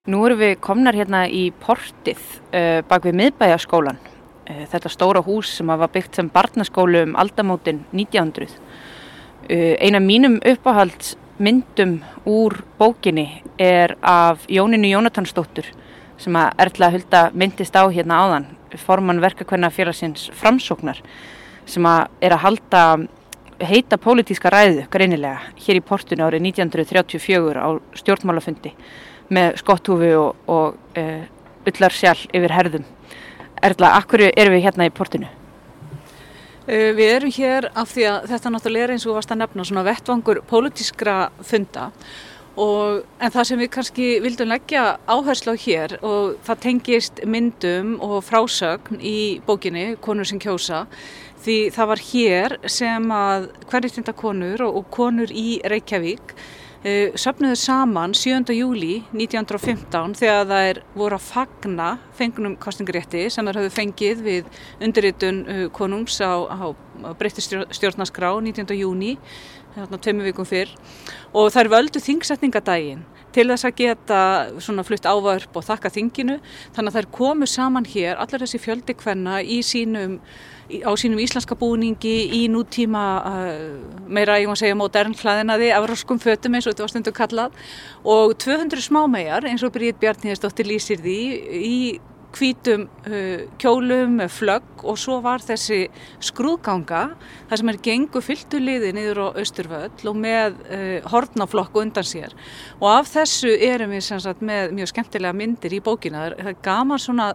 Nú 0.04 0.18
erum 0.28 0.36
við 0.36 0.58
komnar 0.60 0.98
hérna 1.00 1.22
í 1.32 1.46
portið 1.64 2.20
uh, 2.52 2.82
bak 2.84 3.06
við 3.08 3.14
miðbæjaskólan. 3.22 3.96
Uh, 4.44 4.66
þetta 4.68 4.90
stóra 4.92 5.22
hús 5.24 5.54
sem 5.56 5.70
var 5.72 5.88
byggt 5.94 6.18
sem 6.20 6.28
barnaskólu 6.28 7.06
um 7.06 7.14
aldamótin 7.24 7.80
1900. 7.96 8.52
Uh, 9.48 9.78
eina 9.80 10.02
mínum 10.04 10.36
uppáhaldsmyndum 10.44 11.94
úr 12.28 12.58
bókinni 12.82 13.46
er 13.56 13.94
af 14.04 14.44
Jóninu 14.52 14.92
Jónatansdóttur 14.92 15.72
sem 16.20 16.36
að 16.36 16.52
Erla 16.66 16.92
Hulda 16.98 17.24
myndist 17.32 17.80
á 17.80 17.88
hérna 17.88 18.20
áðan, 18.26 18.50
forman 18.84 19.24
verkakvenna 19.24 19.72
félagsins 19.72 20.28
framsóknar 20.36 21.00
sem 21.64 21.88
að 21.88 22.12
er 22.20 22.36
að 22.36 22.44
halda 22.50 22.84
heita 23.64 23.96
pólitíska 23.96 24.52
ræðu 24.52 24.84
greinilega 24.92 25.40
hér 25.64 25.80
í 25.80 25.88
portinu 25.88 26.28
árið 26.28 26.50
1934 26.52 27.56
á 27.56 27.72
stjórnmálafundi 28.04 28.76
með 29.34 29.62
skotthúfi 29.62 30.12
og, 30.18 30.44
og 30.52 31.00
uh, 31.00 31.24
ullar 31.70 31.96
sjálf 31.96 32.26
yfir 32.34 32.54
herðum. 32.54 32.86
Erla, 33.64 33.96
akkur 34.02 34.26
erum 34.30 34.58
við 34.58 34.68
hérna 34.68 34.90
í 34.90 34.94
portinu? 34.94 35.30
Uh, 36.68 36.92
við 36.98 37.16
erum 37.18 37.34
hér 37.38 37.72
af 37.72 37.94
því 37.94 38.06
að 38.12 38.30
þetta 38.34 38.54
náttúrulega 38.54 38.90
er 38.90 38.96
eins 38.96 39.08
og 39.08 39.18
varst 39.18 39.34
að 39.34 39.42
nefna 39.44 39.68
svona 39.68 39.88
vettvangur 39.88 40.44
pólitískra 40.50 41.18
funda 41.44 41.90
og, 42.54 43.04
en 43.18 43.34
það 43.34 43.48
sem 43.50 43.62
við 43.64 43.70
kannski 43.74 44.08
vildum 44.22 44.52
leggja 44.52 44.84
áherslu 45.10 45.56
á 45.58 45.64
hér 45.64 45.98
og 46.06 46.36
það 46.46 46.64
tengist 46.68 47.22
myndum 47.26 47.96
og 48.04 48.20
frásögn 48.28 49.02
í 49.02 49.42
bókinni 49.48 49.94
Konur 50.04 50.30
sem 50.30 50.42
kjósa 50.42 50.86
því 51.44 51.58
það 51.76 51.90
var 51.92 52.04
hér 52.10 52.58
sem 52.72 53.10
að 53.12 53.48
hverjittinda 53.72 54.14
konur 54.16 54.64
og, 54.68 54.78
og 54.80 54.92
konur 54.94 55.34
í 55.34 55.60
Reykjavík 55.66 56.36
Uh, 56.84 57.14
söfnuðu 57.16 57.56
saman 57.56 58.12
7. 58.12 58.50
júli 58.58 58.98
1915 59.16 60.18
þegar 60.20 60.50
er 60.58 60.80
voru 61.00 61.16
að 61.16 61.30
fagna 61.30 61.86
fengunum 62.18 62.58
kostningarétti 62.60 63.22
sem 63.32 63.48
þær 63.48 63.62
hafðu 63.62 63.70
fengið 63.72 64.24
við 64.26 64.50
undirritun 64.84 65.40
uh, 65.48 65.62
konungs 65.72 66.20
á, 66.20 66.44
á 66.44 66.76
breytti 67.20 67.44
stjórnaskrá 67.44 68.34
19. 68.40 68.76
júni 68.78 69.18
þarna 69.74 70.00
tveimu 70.06 70.28
vikum 70.28 70.48
fyrr 70.48 70.72
og 71.34 71.50
þær 71.54 71.72
völdu 71.74 72.02
þingsetningadaginn 72.04 73.04
til 73.34 73.48
þess 73.50 73.66
að 73.66 73.78
geta 73.80 74.20
svona 74.62 74.86
flutt 74.86 75.08
ávörp 75.10 75.58
og 75.58 75.66
þakka 75.66 75.92
þinginu 75.94 76.38
þannig 76.76 76.92
að 76.92 76.98
þær 77.00 77.08
komu 77.18 77.48
saman 77.50 77.88
hér 77.90 78.20
allar 78.22 78.44
þessi 78.46 78.62
fjöldi 78.62 78.96
hvenna 79.00 79.40
í 79.42 79.62
sínum 79.66 80.20
á 80.70 80.92
sínum 80.98 81.20
íslenska 81.20 81.58
búningi 81.60 82.14
í 82.38 82.46
nútíma 82.52 83.04
uh, 83.28 84.06
meira, 84.08 84.40
ég 84.40 84.48
má 84.48 84.56
segja, 84.58 84.78
modern 84.80 85.16
hlaðinaði 85.18 85.74
af 85.76 85.88
roskum 85.90 86.22
fötum 86.22 86.56
eins 86.56 86.68
og 86.68 86.74
þetta 86.74 86.86
var 86.86 86.94
stundu 86.94 87.14
kallað 87.14 87.58
og 88.08 88.38
200 88.42 88.86
smámegar 88.86 89.50
eins 89.50 89.66
og 89.66 89.74
Bríð 89.76 90.00
Bjarníðastóttir 90.02 90.70
lýsir 90.70 91.04
því 91.04 91.20
í 91.60 91.78
hvítum 92.34 92.86
uh, 93.08 93.44
kjólum 93.62 94.18
með 94.20 94.32
flögg 94.36 94.84
og 94.84 95.00
svo 95.00 95.20
var 95.24 95.44
þessi 95.44 95.88
skrúðganga 96.24 97.04
þar 97.50 97.62
sem 97.62 97.72
er 97.72 97.82
gengu 97.88 98.22
fylltu 98.24 98.62
liði 98.62 98.94
niður 98.96 99.22
á 99.26 99.28
Östurvöll 99.44 100.10
og 100.10 100.18
með 100.20 100.58
uh, 100.68 101.12
hortnaflokku 101.14 101.84
undan 101.84 102.08
sér. 102.08 102.34
Og 102.82 102.90
af 102.94 103.12
þessu 103.14 103.54
erum 103.58 103.94
við 103.96 104.08
sagt, 104.10 104.42
með 104.42 104.74
mjög 104.80 104.94
skemmtilega 104.94 105.38
myndir 105.38 105.78
í 105.78 105.84
bókina. 105.84 106.30
Það 106.34 106.52
er 106.54 106.60
gaman 106.66 107.02
svona 107.02 107.30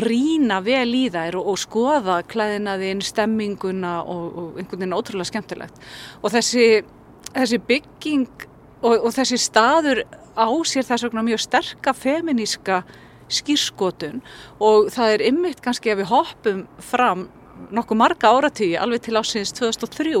rína 0.00 0.60
vel 0.64 0.88
í 0.94 1.06
þær 1.12 1.38
og, 1.40 1.52
og 1.52 1.60
skoða 1.60 2.20
klæðinaðinn, 2.30 3.02
stemminguna 3.04 4.00
og, 4.02 4.24
og 4.30 4.60
einhvern 4.60 4.84
veginn 4.84 4.96
ótrúlega 4.96 5.30
skemmtilegt. 5.30 5.84
Og 6.22 6.32
þessi, 6.34 6.66
þessi 7.34 7.60
bygging 7.66 8.48
og, 8.80 8.94
og 8.94 9.12
þessi 9.14 9.38
staður 9.40 10.04
á 10.38 10.48
sér 10.68 10.86
þess 10.86 11.06
vegna 11.08 11.24
mjög 11.26 11.44
sterka 11.44 11.94
feminíska 11.96 12.82
skýrskotun 13.30 14.22
og 14.60 14.90
það 14.94 15.14
er 15.16 15.26
ymmit 15.30 15.62
kannski 15.64 15.92
að 15.92 16.02
við 16.02 16.10
hoppum 16.12 16.64
fram 16.82 17.28
nokkuð 17.70 17.98
marga 18.00 18.30
áratígi 18.32 18.78
alveg 18.80 19.04
til 19.04 19.18
ásins 19.20 19.52
2003 19.56 20.14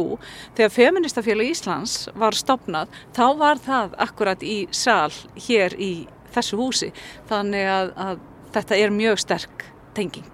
þegar 0.58 0.74
Feministafélag 0.74 1.52
Íslands 1.54 1.94
var 2.18 2.36
stopnað 2.36 2.92
þá 3.16 3.24
var 3.40 3.62
það 3.64 3.96
akkurat 4.06 4.44
í 4.44 4.58
sal 4.76 5.12
hér 5.48 5.76
í 5.80 5.92
þessu 6.34 6.60
húsi 6.60 6.90
þannig 7.30 7.66
að, 7.70 7.92
að 7.96 8.22
þetta 8.54 8.78
er 8.78 8.94
mjög 8.94 9.20
sterk 9.24 9.66
tenging. 9.96 10.30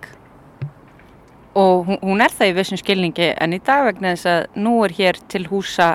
Og 1.57 1.89
hún 2.03 2.21
er 2.21 2.33
það 2.33 2.51
í 2.51 2.57
vissum 2.59 2.81
skilningi 2.81 3.31
en 3.33 3.57
í 3.57 3.61
dag 3.65 3.87
vegna 3.87 4.13
þess 4.13 4.29
að 4.33 4.59
nú 4.61 4.75
er 4.85 4.97
hér 4.99 5.21
til 5.33 5.47
húsa 5.49 5.95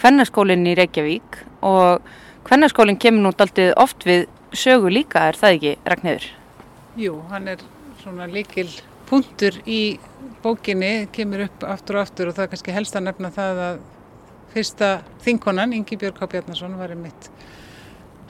Kvennaskólinn 0.00 0.64
í 0.66 0.76
Reykjavík 0.78 1.42
og 1.66 2.06
Kvennaskólinn 2.44 3.00
kemur 3.00 3.28
nút 3.28 3.44
alltaf 3.44 3.76
oft 3.80 4.06
við 4.08 4.24
sögu 4.58 4.90
líka, 4.92 5.28
er 5.28 5.38
það 5.38 5.56
ekki 5.58 5.72
Ragnhildur? 5.92 6.28
Jú, 7.00 7.16
hann 7.30 7.48
er 7.50 7.62
svona 8.02 8.28
líkil 8.30 8.68
punktur 9.08 9.56
í 9.66 9.98
bókinni, 10.44 11.08
kemur 11.14 11.46
upp 11.46 11.66
aftur 11.68 11.98
og 11.98 12.06
aftur 12.06 12.30
og 12.30 12.36
það 12.36 12.46
er 12.46 12.52
kannski 12.52 12.76
helst 12.76 12.96
að 12.98 13.06
nefna 13.08 13.32
það 13.34 13.62
að 13.68 13.82
fyrsta 14.54 14.90
þinkonan, 15.24 15.74
Ingi 15.74 15.98
Björg 15.98 16.20
K. 16.20 16.30
Bjarnason, 16.30 16.78
var 16.78 16.94
einmitt 16.94 17.30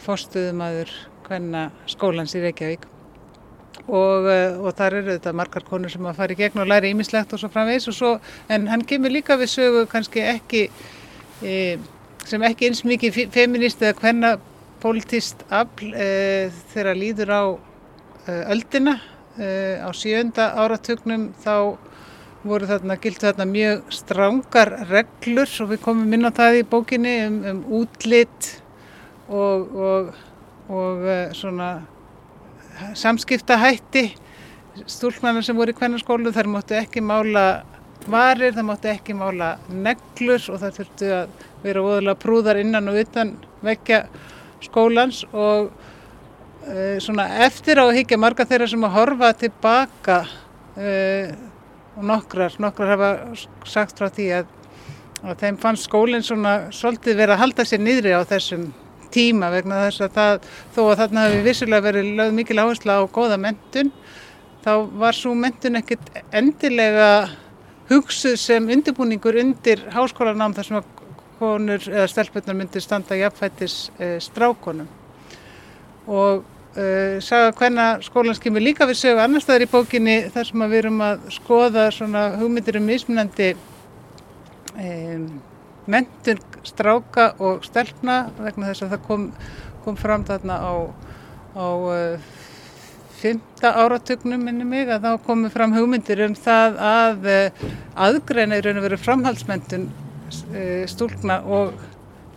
fórstuðumadur 0.05 0.91
Kvennaskólans 1.25 2.35
í 2.37 2.43
Reykjavík 2.45 2.89
og, 3.89 4.29
eh, 4.31 4.57
og 4.61 4.73
þar 4.79 4.99
eru 5.01 5.13
þetta 5.17 5.35
margar 5.37 5.65
konur 5.69 5.93
sem 5.93 6.07
að 6.07 6.17
fara 6.21 6.33
í 6.33 6.39
gegn 6.39 6.63
og 6.63 6.71
læra 6.71 6.89
ímislegt 6.89 7.33
og 7.35 7.41
svo 7.41 7.51
framvegs 7.53 7.89
og 7.91 7.97
svo, 7.97 8.13
en 8.49 8.69
hann 8.71 8.85
kemur 8.89 9.13
líka 9.13 9.37
við 9.41 9.53
sögu 9.53 9.85
kannski 9.91 10.25
ekki 10.25 10.65
e, 11.43 11.77
sem 12.25 12.43
ekki 12.43 12.71
eins 12.71 12.85
mikið 12.87 13.19
feminist 13.35 13.83
eða 13.83 13.99
hvenna 14.01 14.35
politist 14.85 15.43
afl 15.49 15.91
e, 15.97 16.09
þegar 16.75 17.01
líður 17.01 17.35
á 17.35 17.43
e, 18.29 18.39
öldina 18.55 18.99
á 19.35 19.91
sjönda 19.91 20.53
áratugnum 20.63 21.33
þá 21.43 21.75
voru 22.47 22.69
þarna, 22.69 22.95
gildi 23.03 23.25
þarna 23.25 23.47
mjög 23.51 23.89
strángar 23.97 24.71
reglur 24.87 25.51
og 25.65 25.73
við 25.73 25.81
komum 25.83 26.13
inn 26.15 26.29
á 26.29 26.31
það 26.37 26.59
í 26.61 26.67
bókinni 26.71 27.15
um, 27.25 27.41
um 27.51 27.63
útlitt 27.81 28.51
og, 29.27 29.75
og, 29.75 30.13
og 30.71 31.09
svona 31.35 31.71
samskiptahætti 32.95 34.05
stúlmannar 34.91 35.45
sem 35.47 35.57
voru 35.57 35.73
í 35.73 35.79
kvennarskólu 35.79 36.33
þar 36.35 36.51
máttu 36.51 36.77
ekki 36.79 37.03
mála 37.05 37.65
varir, 38.11 38.53
það 38.53 38.69
máttu 38.69 38.91
ekki 38.91 39.17
mála 39.17 39.55
neglur 39.71 40.43
og 40.53 40.61
það 40.61 40.79
þurftu 40.79 41.11
að 41.17 41.37
vera 41.65 41.85
óðurlega 41.85 42.21
prúðar 42.21 42.61
innan 42.61 42.91
og 42.91 42.99
utan 43.05 43.35
vekja 43.65 44.03
skólans 44.67 45.23
og 45.33 45.71
uh, 45.71 46.97
svona 47.03 47.29
eftir 47.47 47.81
á 47.81 47.85
að 47.87 47.97
higgja 48.01 48.21
marga 48.21 48.47
þeirra 48.49 48.69
sem 48.71 48.87
að 48.87 48.97
horfa 48.99 49.33
tilbaka 49.45 50.21
uh, 50.25 51.35
og 51.95 52.07
nokkrar, 52.11 52.57
nokkrar 52.59 52.95
hafa 52.95 53.11
sagt 53.69 54.01
frá 54.01 54.09
því 54.11 54.31
að, 54.41 54.49
að 55.23 55.45
þeim 55.45 55.61
fannst 55.63 55.87
skólinn 55.89 56.27
svona 56.27 56.57
svolítið 56.75 57.21
verið 57.21 57.37
að 57.37 57.43
halda 57.45 57.69
sér 57.69 57.85
niðri 57.85 58.17
á 58.17 58.23
þessum 58.27 58.73
tíma 59.15 59.51
vegna 59.53 59.85
þess 59.87 60.05
að 60.05 60.17
það, 60.19 60.51
þó 60.75 60.83
að 60.85 60.99
þarna 61.03 61.25
hefur 61.29 61.47
vissulega 61.47 61.87
verið 61.87 62.13
lögð 62.19 62.37
mikil 62.41 62.59
áherslu 62.63 62.99
á 62.99 63.03
góða 63.15 63.39
mentun, 63.41 63.93
þá 64.65 64.73
var 64.99 65.19
svo 65.19 65.35
mentun 65.39 65.79
ekkert 65.79 66.11
endilega 66.35 67.11
hugsuð 67.91 68.39
sem 68.41 68.69
undirbúningur 68.75 69.39
undir 69.43 69.85
háskólanám 69.95 70.57
þar 70.57 70.69
sem 70.69 70.79
að 70.81 70.91
konur 71.45 71.85
eða 71.91 72.09
stelpunar 72.09 72.57
myndir 72.57 72.85
standa 72.85 73.17
jafnfættis 73.19 73.77
uh, 73.99 74.17
strákonum 74.23 74.89
og 76.07 76.45
uh, 76.77 77.17
saga 77.25 77.53
hvenna 77.59 77.89
skólan 78.05 78.37
skimur 78.39 78.65
líka 78.65 78.89
við 78.89 79.01
sögu 79.03 79.25
annar 79.25 79.45
staðar 79.45 79.67
í 79.67 79.73
bókinni 79.73 80.17
þar 80.35 80.49
sem 80.51 80.65
við 80.65 80.81
erum 80.83 81.03
að 81.05 81.27
skoða 81.35 81.89
svona 81.95 82.29
hugmyndir 82.41 82.81
um 82.81 82.89
mismunandi 82.89 83.51
um, 84.77 85.27
mentun 85.91 86.41
stráka 86.65 87.35
og 87.45 87.67
stelpna 87.67 88.23
vegna 88.39 88.71
þess 88.71 88.87
að 88.87 88.95
það 88.95 89.05
kom, 89.09 89.27
kom 89.85 90.01
fram 90.01 90.25
þarna 90.25 90.57
á, 90.65 90.73
á 91.61 91.67
fymta 93.21 93.75
áratugnum 93.83 94.41
minni 94.49 94.65
mig 94.69 94.89
að 94.89 95.05
þá 95.05 95.27
komu 95.27 95.51
fram 95.53 95.77
hugmyndir 95.77 96.25
um 96.25 96.37
það 96.37 96.81
að 96.89 97.29
aðgreina 98.07 98.59
í 98.59 98.65
raun 98.65 98.81
og 98.81 98.89
veru 98.89 99.01
framhaldsmentun 99.01 99.87
stúlna 100.91 101.41
og 101.45 101.75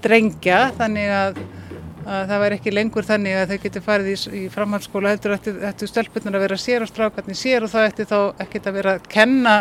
drengja 0.03 0.67
þannig 0.77 1.11
að, 1.13 1.41
að 2.05 2.31
það 2.31 2.41
væri 2.43 2.57
ekki 2.59 2.73
lengur 2.73 3.07
þannig 3.07 3.37
að 3.39 3.51
þau 3.51 3.59
geti 3.65 3.83
farið 3.83 4.09
í, 4.13 4.17
í 4.39 4.43
framhaldsskóla 4.53 5.13
heldur 5.13 5.37
ættu 5.37 5.89
stelpunar 5.89 6.37
að 6.37 6.45
vera 6.47 6.59
sér 6.61 6.85
og 6.85 6.91
strákarnir 6.91 7.39
sér 7.39 7.65
og 7.65 7.73
það 7.73 7.89
ætti 7.91 8.09
þá 8.09 8.19
ekkert 8.45 8.69
að 8.69 8.77
vera 8.79 8.97
að 8.97 9.09
kenna 9.11 9.55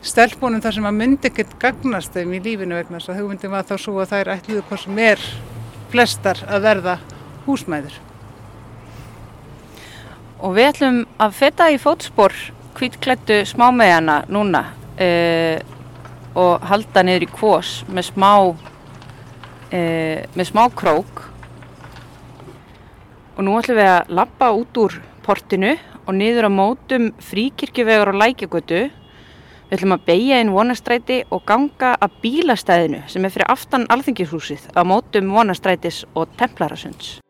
stelpunum 0.00 0.62
þar 0.64 0.76
sem 0.76 0.86
að 0.88 0.96
myndi 0.96 1.28
ekkert 1.28 1.56
gagnast 1.60 2.14
þeim 2.16 2.36
í 2.36 2.42
lífinu 2.44 2.78
vegna 2.78 3.00
þess 3.00 3.12
að 3.12 3.20
hugmyndin 3.20 3.52
var 3.52 3.66
þá 3.68 3.74
svo 3.80 3.98
að 4.00 4.14
þær 4.14 4.32
ætluðu 4.36 4.62
hvað 4.68 4.84
sem 4.84 5.02
er 5.04 5.26
flestar 5.90 6.40
að 6.48 6.64
verða 6.64 6.94
húsmæður. 7.46 7.98
Og 10.40 10.54
við 10.56 10.70
ætlum 10.70 11.02
að 11.20 11.36
feta 11.36 11.66
í 11.68 11.76
fótspor 11.80 12.32
kvítklættu 12.78 13.42
smámegjana 13.50 14.22
núna 14.32 14.62
uh, 14.70 15.60
og 16.38 16.66
halda 16.70 17.02
niður 17.06 17.26
í 17.26 17.30
kvós 17.32 17.72
með 17.88 18.10
smá, 18.12 18.32
uh, 18.50 20.18
með 20.36 20.50
smá 20.52 20.64
krók. 20.76 21.26
Og 23.36 23.44
nú 23.46 23.56
ætlum 23.58 23.80
við 23.80 23.90
að 23.90 24.14
lappa 24.20 24.52
út 24.54 24.80
úr 24.82 25.00
portinu 25.24 25.76
og 26.06 26.16
niður 26.16 26.48
á 26.48 26.50
mótum 26.52 27.12
fríkirkjuvegur 27.30 28.12
og 28.12 28.20
lækjagötu 28.20 28.88
Við 29.70 29.76
ætlum 29.78 29.92
að 29.94 30.06
beigja 30.08 30.38
inn 30.42 30.48
vonastræti 30.50 31.16
og 31.30 31.44
ganga 31.46 31.92
að 32.02 32.16
bílastæðinu 32.24 33.04
sem 33.12 33.22
er 33.22 33.30
fyrir 33.30 33.52
aftan 33.54 33.86
alþingishúsið 33.94 34.66
á 34.74 34.82
mótum 34.82 35.30
vonastrætis 35.30 36.02
og 36.18 36.32
templarasuns. 36.40 37.20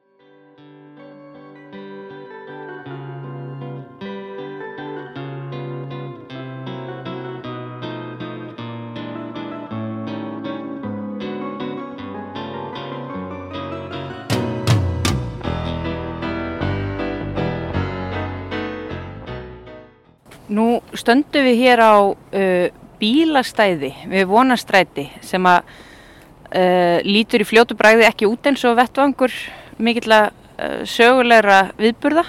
Stöndum 21.00 21.46
við 21.48 21.62
hér 21.64 21.82
á 21.82 21.94
uh, 22.12 22.66
bílastæði 23.00 23.94
við 24.10 24.28
vonastræti 24.28 25.06
sem 25.24 25.46
að 25.48 25.64
uh, 25.64 26.98
lítur 27.06 27.44
í 27.44 27.48
fljótu 27.48 27.76
bræði 27.78 28.06
ekki 28.08 28.28
út 28.28 28.50
eins 28.50 28.64
og 28.68 28.76
vettvangur 28.78 29.34
mikill 29.80 30.12
að 30.12 30.28
uh, 30.30 30.82
sögulegra 30.88 31.62
viðburða. 31.80 32.26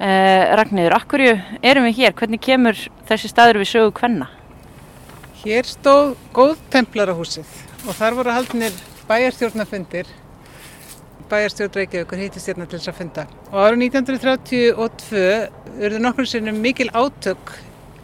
Uh, 0.00 0.56
Ragnhildur, 0.56 0.96
akkurju 0.96 1.34
erum 1.60 1.88
við 1.90 1.98
hér? 2.00 2.14
Hvernig 2.16 2.40
kemur 2.44 2.78
þessi 3.10 3.28
staður 3.28 3.60
við 3.60 3.72
sögu 3.74 3.92
hvenna? 3.98 4.30
Hér 5.42 5.68
stóð 5.68 6.14
góð 6.36 6.56
templarahúsið 6.72 7.50
og 7.88 7.96
þar 7.96 8.16
voru 8.16 8.32
haldnir 8.32 8.74
bæjarstjórnafundir 9.08 10.08
bæjarstjórn 11.30 11.76
Reykjavíkur 11.78 12.18
hittist 12.18 12.50
hérna 12.50 12.66
til 12.66 12.80
þess 12.80 12.90
að 12.90 12.98
funda. 12.98 13.24
Og 13.52 13.58
árið 13.62 13.84
1932 13.86 15.24
urðu 15.86 16.00
nokkur 16.02 16.28
sinnum 16.28 16.58
mikil 16.64 16.88
átök 16.90 17.52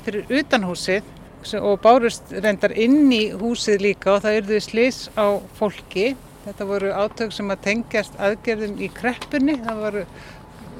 fyrir 0.06 0.30
utanhúsið 0.40 1.12
og 1.60 1.76
bárust 1.82 2.32
reyndar 2.32 2.74
inn 2.74 3.10
í 3.14 3.28
húsið 3.38 3.84
líka 3.84 4.16
og 4.16 4.24
það 4.24 4.38
urðu 4.40 4.62
slis 4.64 5.02
á 5.14 5.38
fólki. 5.58 6.14
Þetta 6.46 6.66
voru 6.66 6.94
átök 6.94 7.34
sem 7.34 7.50
að 7.50 7.62
tengjast 7.66 8.18
aðgerðum 8.22 8.80
í 8.82 8.88
kreppunni. 8.94 9.58
Það 9.62 9.84
voru, 9.84 10.02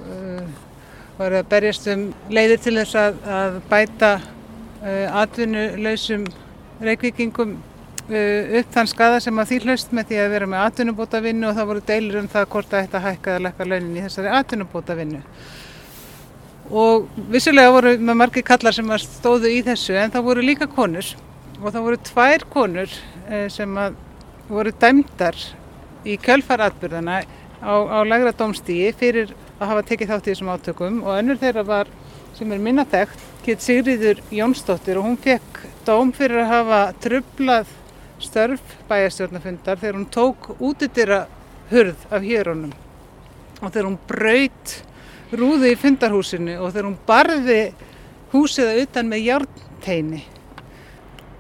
uh, 0.07 0.43
voru 1.21 1.41
að 1.41 1.49
berjast 1.53 1.87
um 1.93 2.09
leiðir 2.31 2.63
til 2.63 2.77
þess 2.81 2.99
að, 3.03 3.23
að 3.39 3.63
bæta 3.71 4.13
uh, 4.19 5.23
atvinnulausum 5.23 6.29
reykvíkingum 6.83 7.57
Uh, 8.07 8.61
upp 8.61 8.69
þann 8.71 8.87
skada 8.87 9.19
sem 9.19 9.35
að 9.43 9.49
því 9.51 9.57
hlaust 9.65 9.95
með 9.97 10.13
því 10.13 10.19
að 10.23 10.29
vera 10.31 10.47
með 10.47 10.61
atvinnubóta 10.63 11.19
vinnu 11.25 11.49
og 11.49 11.57
það 11.57 11.65
voru 11.73 11.81
deilur 11.89 12.19
um 12.21 12.29
það 12.31 12.45
hvort 12.53 12.75
að 12.79 12.99
hækka 13.03 13.33
eða 13.33 13.43
lekka 13.49 13.67
launin 13.67 13.97
í 13.97 14.05
þessari 14.05 14.31
atvinnubóta 14.31 14.95
vinnu. 14.95 15.23
Og 16.71 17.07
vissulega 17.31 17.71
voru 17.75 17.93
með 17.99 18.19
margi 18.19 18.43
kallar 18.47 18.75
sem 18.75 18.91
stóðu 19.03 19.53
í 19.55 19.61
þessu 19.67 19.95
en 20.01 20.13
það 20.15 20.27
voru 20.27 20.45
líka 20.45 20.67
konur. 20.71 21.07
Og 21.63 21.71
það 21.71 21.87
voru 21.87 22.01
tvær 22.11 22.47
konur 22.53 22.91
uh, 22.91 23.47
sem 23.53 23.79
voru 24.49 24.73
dæmdar 24.81 25.39
í 26.07 26.17
kjölfaratbyrðana 26.23 27.23
á, 27.63 27.75
á 27.75 27.99
lagra 28.07 28.35
domstígi 28.37 28.93
fyrir 28.99 29.33
að 29.57 29.71
hafa 29.71 29.87
tekið 29.89 30.13
þátt 30.13 30.27
í 30.27 30.33
þessum 30.35 30.53
átökum. 30.55 31.01
Og 31.07 31.17
önnur 31.21 31.41
þeirra 31.41 31.65
var 31.67 31.91
sem 32.37 32.53
er 32.53 32.61
minnaþekkt, 32.63 33.25
Kitt 33.47 33.63
Sigriður 33.63 34.21
Jónsdóttir. 34.35 34.99
Og 34.99 35.07
hún 35.07 35.21
fekk 35.23 35.63
dóm 35.87 36.13
fyrir 36.15 36.43
að 36.43 36.53
hafa 36.53 36.81
trublað 37.03 37.71
störf 38.23 38.77
bæjarstjórnafundar 38.89 39.79
þegar 39.81 39.99
hún 39.99 40.11
tók 40.13 40.51
útidýra 40.59 41.27
hurð 41.71 42.07
af 42.11 42.25
héronum 42.25 42.73
og 43.61 43.73
þegar 43.73 43.89
hún 43.89 43.99
braut 44.09 44.75
rúði 45.33 45.73
í 45.75 45.81
fundarhúsinu 45.81 46.57
og 46.61 46.73
þegar 46.73 46.89
hún 46.91 46.99
barði 47.09 47.61
húsið 48.33 48.83
utan 48.85 49.11
með 49.11 49.25
hjárnteini 49.27 50.23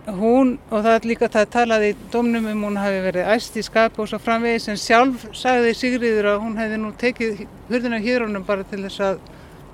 hún, 0.07 0.57
og 0.71 0.85
það 0.85 0.93
er 0.93 1.09
líka 1.11 1.29
það 1.33 1.49
talaði 1.55 1.93
í 1.93 1.97
domnum 2.13 2.47
um 2.53 2.65
hún 2.69 2.79
hafi 2.79 3.01
verið 3.05 3.31
æst 3.35 3.59
í 3.59 3.65
skap 3.67 3.99
og 3.99 4.11
svo 4.11 4.21
framvegis 4.23 4.69
en 4.71 4.81
sjálf 4.81 5.27
sagði 5.35 5.75
Sigriður 5.75 6.31
að 6.33 6.43
hún 6.45 6.59
hefði 6.61 6.81
nú 6.83 6.93
tekið 6.99 7.45
hurðina 7.71 8.03
héronum 8.03 8.47
bara 8.47 8.67
til 8.71 8.85
þess 8.85 9.03
að, 9.03 9.21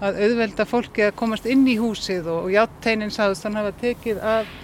að 0.00 0.20
auðvelda 0.26 0.68
fólki 0.68 1.08
að 1.08 1.16
komast 1.20 1.48
inn 1.48 1.66
í 1.68 1.78
húsið 1.80 2.28
og, 2.32 2.46
og 2.46 2.54
hjárnteinin 2.56 3.12
sagðist 3.12 3.48
hann 3.48 3.60
hafa 3.60 3.74
tekið 3.82 4.22
af 4.34 4.58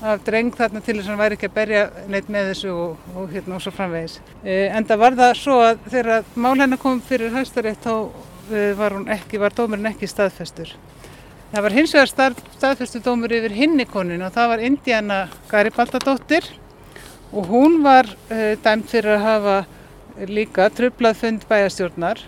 af 0.00 0.22
dreng 0.24 0.48
þarna 0.56 0.80
til 0.80 0.96
þess 0.96 1.08
að 1.08 1.12
hann 1.12 1.20
væri 1.20 1.36
ekki 1.36 1.48
að 1.50 1.56
berja 1.58 1.80
neitt 2.08 2.28
með 2.32 2.46
þessu 2.50 2.70
og, 2.72 3.08
og 3.12 3.32
hérna 3.34 3.56
og 3.58 3.64
svo 3.64 3.72
framvegis. 3.76 4.14
E, 4.40 4.54
en 4.72 4.86
það 4.88 5.02
var 5.02 5.16
það 5.18 5.32
svo 5.36 5.56
að 5.60 5.82
þegar 5.92 6.30
mál 6.40 6.54
hennar 6.54 6.80
kom 6.80 7.02
fyrir 7.04 7.34
hæstarétt 7.34 7.84
þá 7.84 7.92
var, 8.78 8.96
ekki, 9.16 9.40
var 9.40 9.54
dómurinn 9.56 9.90
ekki 9.92 10.08
staðfestur. 10.10 10.72
Það 11.50 11.64
var 11.66 11.74
hins 11.74 11.94
vegar 11.94 12.10
stað, 12.10 12.40
staðfestu 12.54 13.02
dómur 13.02 13.32
yfir 13.34 13.54
hinnikonin 13.56 14.22
og 14.22 14.34
það 14.34 14.50
var 14.52 14.64
Indiana 14.68 15.20
Garibaldadóttir 15.50 16.46
og 17.32 17.48
hún 17.50 17.80
var 17.82 18.06
e, 18.30 18.56
dæmt 18.62 18.90
fyrir 18.90 19.16
að 19.16 19.24
hafa 19.24 19.56
líka 20.30 20.68
trublað 20.74 21.18
fund 21.18 21.46
bæjastjórnar 21.50 22.22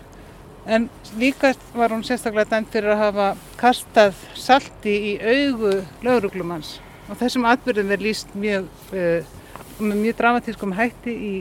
en 0.66 0.88
líka 1.18 1.52
var 1.74 1.94
hún 1.94 2.02
sérstaklega 2.06 2.56
dæmt 2.56 2.74
fyrir 2.74 2.94
að 2.96 3.04
hafa 3.04 3.28
kastað 3.60 4.18
salti 4.38 4.96
í 5.12 5.14
augu 5.22 5.76
lauruglumanns 6.02 6.80
og 7.08 7.18
þessum 7.22 7.46
atbyrðum 7.50 7.94
er 7.94 8.02
líst 8.02 8.34
mjög 8.34 8.66
uh, 8.94 9.38
með 9.82 10.02
mjög 10.02 10.18
dramatískum 10.18 10.74
hætti 10.76 11.12
í, 11.12 11.34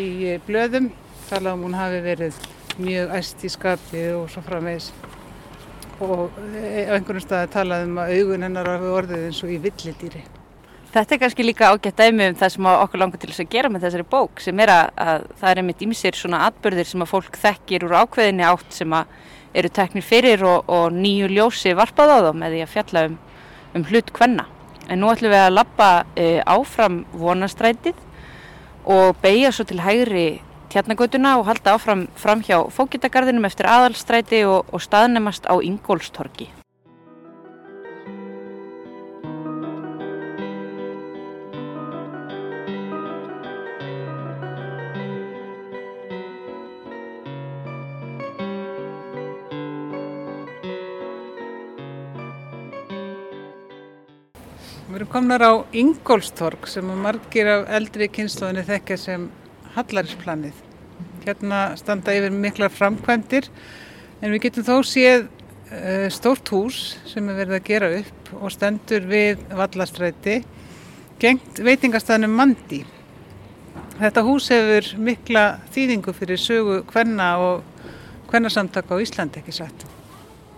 í 0.00 0.36
blöðum. 0.46 0.90
Talað 1.28 1.58
um 1.58 1.66
hún 1.68 1.76
hafi 1.76 2.00
verið 2.04 2.36
mjög 2.82 3.14
æst 3.18 3.44
í 3.44 3.50
skapi 3.52 4.02
og 4.16 4.26
svo 4.32 4.42
framvegs 4.46 4.90
og 5.98 6.28
eh, 6.54 6.86
á 6.86 6.94
einhvern 6.94 7.22
stað 7.22 7.48
talað 7.54 7.86
um 7.88 8.02
að 8.02 8.12
augun 8.18 8.44
hennar 8.46 8.68
hafi 8.74 8.92
orðið 9.00 9.24
eins 9.28 9.40
og 9.42 9.54
í 9.54 9.58
villidýri. 9.62 10.22
Þetta 10.88 11.14
er 11.14 11.20
kannski 11.20 11.44
líka 11.44 11.68
ágætt 11.68 11.98
dæmi 11.98 12.30
um 12.30 12.36
það 12.38 12.52
sem 12.54 12.68
okkur 12.70 13.02
langar 13.02 13.20
til 13.20 13.28
þess 13.28 13.42
að 13.44 13.50
gera 13.52 13.70
með 13.72 13.82
þessari 13.86 14.06
bók 14.08 14.40
sem 14.40 14.62
er 14.64 14.72
að, 14.72 14.92
að 15.04 15.26
það 15.40 15.50
er 15.50 15.60
einmitt 15.62 15.82
ímsir 15.84 16.16
svona 16.16 16.44
atbyrðir 16.46 16.88
sem 16.88 17.04
að 17.04 17.10
fólk 17.10 17.36
þekkir 17.42 17.84
úr 17.84 17.96
ákveðinni 18.04 18.46
átt 18.48 18.78
sem 18.78 18.94
að 18.96 19.10
eru 19.58 19.72
teknir 19.74 20.06
fyrir 20.06 20.44
og, 20.48 20.70
og 20.70 20.94
nýju 20.94 21.28
ljósi 21.32 21.74
varpað 21.76 22.14
á 22.14 22.18
þá 22.28 22.30
með 22.40 22.54
því 22.54 22.62
að 22.64 22.72
fjalla 22.72 23.04
um, 23.08 23.18
um 23.74 23.86
hlut 23.90 24.12
hvenna. 24.16 24.48
En 24.88 25.02
nú 25.02 25.10
ætlum 25.12 25.34
við 25.34 25.44
að 25.44 25.56
lappa 25.58 25.88
e, 26.16 26.28
áfram 26.48 27.02
vonastrætið 27.12 27.98
og 28.88 29.18
beigja 29.20 29.52
svo 29.52 29.66
til 29.68 29.82
hægri 29.84 30.28
tjarnagötuna 30.72 31.38
og 31.40 31.48
halda 31.48 31.74
áfram 31.76 32.06
fram 32.18 32.44
hjá 32.44 32.60
fókitagarðinum 32.74 33.48
eftir 33.48 33.68
aðalstræti 33.70 34.44
og, 34.48 34.68
og 34.72 34.84
staðnemast 34.84 35.48
á 35.48 35.56
Ingólstorki. 35.64 36.50
Við 54.88 55.02
erum 55.02 55.10
komnar 55.12 55.42
á 55.44 55.52
Ingólstorg 55.76 56.64
sem 56.66 56.88
margir 57.02 57.46
af 57.52 57.68
eldri 57.76 58.08
kynnslóðinni 58.10 58.64
þekkja 58.66 58.96
sem 58.98 59.28
Hallarinsplanið. 59.78 60.56
Hérna 61.22 61.58
standa 61.78 62.14
yfir 62.16 62.34
miklar 62.34 62.72
framkvæmdir 62.74 63.46
en 64.18 64.32
við 64.32 64.48
getum 64.48 64.66
þó 64.66 64.76
séð 64.86 65.28
uh, 65.28 66.08
stórt 66.10 66.50
hús 66.50 66.96
sem 67.06 67.28
er 67.30 67.38
verið 67.38 67.58
að 67.58 67.68
gera 67.68 67.90
upp 68.00 68.32
og 68.40 68.54
stendur 68.54 69.06
við 69.06 69.44
vallastræti 69.54 70.40
gengt 71.22 71.62
veitingastæðnum 71.62 72.34
Mandi. 72.40 72.80
Þetta 73.98 74.24
hús 74.26 74.50
hefur 74.54 74.90
mikla 75.02 75.44
þýðingu 75.74 76.14
fyrir 76.14 76.42
sögu 76.42 76.80
hvenna 76.90 77.30
og 77.42 77.88
hvennarsamtaka 78.32 78.98
á 78.98 79.02
Íslandi 79.02 79.42
ekki 79.42 79.54
satt. 79.56 79.86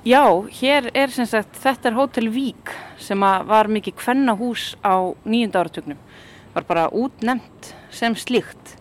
Já, 0.05 0.25
hér 0.61 0.89
er 0.97 1.13
sem 1.13 1.29
sagt, 1.29 1.59
þetta 1.61 1.91
er 1.91 1.97
Hotel 1.99 2.31
Vík 2.33 2.73
sem 3.01 3.21
var 3.21 3.69
mikið 3.69 3.99
kvennahús 4.01 4.75
á 4.81 5.13
nýjunda 5.29 5.61
áratugnum. 5.61 6.01
Var 6.55 6.65
bara 6.69 6.89
útnemt 6.89 7.75
sem 7.93 8.17
slíkt 8.17 8.80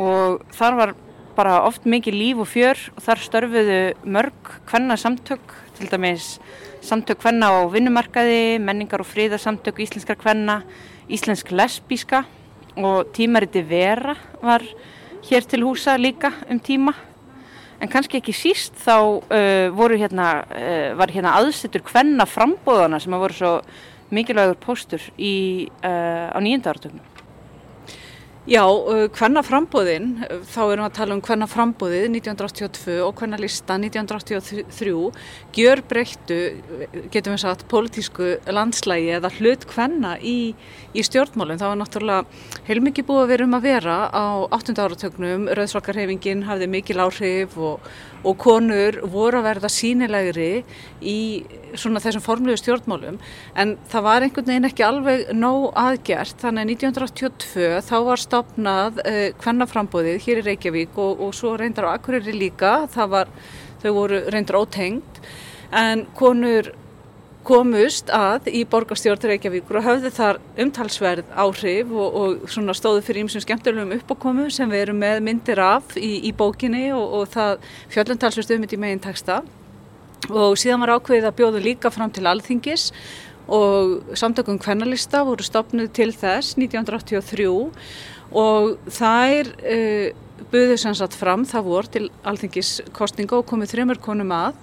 og 0.00 0.44
þar 0.54 0.78
var 0.78 0.94
bara 1.36 1.62
oft 1.66 1.86
mikið 1.88 2.16
líf 2.16 2.42
og 2.44 2.48
fjör 2.50 2.80
og 2.92 3.04
þar 3.04 3.22
störfuðu 3.24 3.78
mörg 4.04 4.50
kvennasamtök, 4.68 5.54
til 5.78 5.88
dæmis 5.88 6.36
samtök 6.84 7.22
kvenna 7.22 7.48
á 7.48 7.60
vinnumarkaði, 7.72 8.58
menningar 8.60 9.02
og 9.02 9.08
fríðarsamtök 9.08 9.80
íslenskar 9.84 10.18
kvenna, 10.20 10.60
íslensk 11.08 11.52
lesbíska 11.54 12.24
og 12.76 13.12
tímariti 13.16 13.62
Vera 13.68 14.16
var 14.42 14.64
hér 15.28 15.46
til 15.48 15.64
húsa 15.64 15.96
líka 16.00 16.32
um 16.50 16.60
tíma 16.60 16.94
en 17.82 17.90
kannski 17.90 18.20
ekki 18.20 18.34
síst 18.36 18.76
þá 18.82 18.96
uh, 18.96 19.68
voru 19.74 19.98
hérna, 19.98 20.44
uh, 20.46 20.92
var 20.98 21.10
hérna 21.10 21.36
aðsettur 21.40 21.82
hvenna 21.90 22.26
frambóðana 22.28 23.00
sem 23.02 23.14
að 23.14 23.24
voru 23.24 23.38
svo 23.38 23.54
mikilvægur 24.12 24.60
póstur 24.62 25.02
í, 25.18 25.66
uh, 25.82 26.30
á 26.30 26.38
nýjönda 26.38 26.70
áratögnum. 26.70 27.11
Já, 28.42 28.64
hvenna 29.14 29.38
frambóðin, 29.46 30.16
þá 30.50 30.62
erum 30.64 30.80
við 30.82 30.86
að 30.88 30.94
tala 30.96 31.14
um 31.14 31.20
hvenna 31.22 31.46
frambóðið 31.46 32.08
1982 32.08 32.96
og 33.04 33.20
hvenna 33.20 33.38
lista 33.38 33.76
1983 33.78 34.94
gjör 35.54 35.82
breyttu, 35.86 36.38
getum 37.14 37.36
við 37.36 37.38
sagt, 37.44 37.62
pólitísku 37.70 38.32
landslægi 38.50 39.12
eða 39.20 39.30
hlut 39.36 39.62
hvenna 39.70 40.16
í, 40.18 40.56
í 40.90 41.04
stjórnmálum. 41.06 41.60
Það 41.60 41.70
var 41.70 41.80
náttúrulega 41.84 42.66
heilmikið 42.66 43.06
búið 43.12 43.22
að 43.22 43.30
vera 43.36 43.46
um 43.46 43.54
að 43.60 43.68
vera 43.68 43.96
á 44.10 44.26
8. 44.58 44.74
áratögnum, 44.74 45.46
Rauðsvakarhefingin 45.60 46.42
hafði 46.50 46.70
mikil 46.74 46.98
áhrif 47.06 47.54
og, 47.54 47.94
og 48.22 48.38
konur 48.40 49.00
voru 49.10 49.40
að 49.40 49.46
verða 49.48 49.70
sínilegri 49.72 50.50
í 51.00 51.18
svona 51.78 52.02
þessum 52.02 52.24
formlegu 52.24 52.60
stjórnmálum. 52.60 53.18
En 53.58 53.76
það 53.90 54.06
var 54.06 54.26
einhvern 54.26 54.50
veginn 54.50 54.68
ekki 54.68 54.86
alveg 54.86 55.24
nóg 55.36 55.70
aðgjert 55.78 56.44
þannig 56.44 56.64
að 56.64 56.74
1982 56.76 57.80
þá 57.88 57.96
var 58.08 58.22
stopnað 58.22 59.00
uh, 59.04 59.24
kvennaframbóðið 59.42 60.20
hér 60.26 60.42
í 60.42 60.46
Reykjavík 60.50 61.00
og, 61.02 61.24
og 61.26 61.34
svo 61.36 61.56
reyndar 61.60 61.90
á 61.90 61.94
Akureyri 61.96 62.36
líka, 62.36 62.74
var, 63.10 63.32
þau 63.82 63.90
voru 63.96 64.22
reyndar 64.30 64.60
ótengt 64.62 65.22
en 65.72 66.06
konur 66.18 66.68
komust 67.46 68.10
að 68.14 68.46
í 68.54 68.62
borgarstjórn 68.70 69.26
Reykjavíkur 69.32 69.80
og 69.80 69.86
höfðu 69.86 70.12
þar 70.14 70.38
umtalsverð 70.62 71.32
áhrif 71.34 71.90
og, 71.90 72.18
og 72.20 72.76
stóðu 72.78 73.02
fyrir 73.02 73.24
ímsum 73.24 73.42
skemmtilegum 73.42 73.96
uppákomu 73.98 74.46
sem 74.54 74.70
við 74.70 74.86
erum 74.86 75.02
með 75.02 75.22
myndir 75.26 75.62
af 75.62 75.96
í, 75.98 76.20
í 76.28 76.32
bókinni 76.36 76.92
og, 76.94 77.02
og 77.18 77.32
það 77.34 77.66
fjöllumtalsverð 77.94 78.48
stöðmynd 78.48 78.76
í 78.76 78.80
megin 78.84 79.02
texta 79.02 79.40
og 80.30 80.54
síðan 80.60 80.84
var 80.84 80.94
ákveðið 80.96 81.28
að 81.28 81.38
bjóðu 81.40 81.64
líka 81.66 81.90
fram 81.90 82.12
til 82.14 82.28
alþingis 82.30 82.92
og 83.50 84.14
samtökum 84.14 84.60
kvennalista 84.62 85.24
voru 85.26 85.42
stopnuð 85.42 85.90
til 85.98 86.12
þess 86.14 86.54
1983 86.54 87.48
og 88.38 88.76
þær 88.86 89.50
uh, 89.50 90.08
buðu 90.52 90.78
sem 90.80 90.94
sagt 90.96 91.18
fram 91.18 91.44
það 91.48 91.68
voru 91.68 91.92
til 91.96 92.08
alþingiskostninga 92.28 93.40
og 93.40 93.48
komið 93.50 93.74
þreymur 93.74 94.02
konum 94.02 94.30
að 94.36 94.58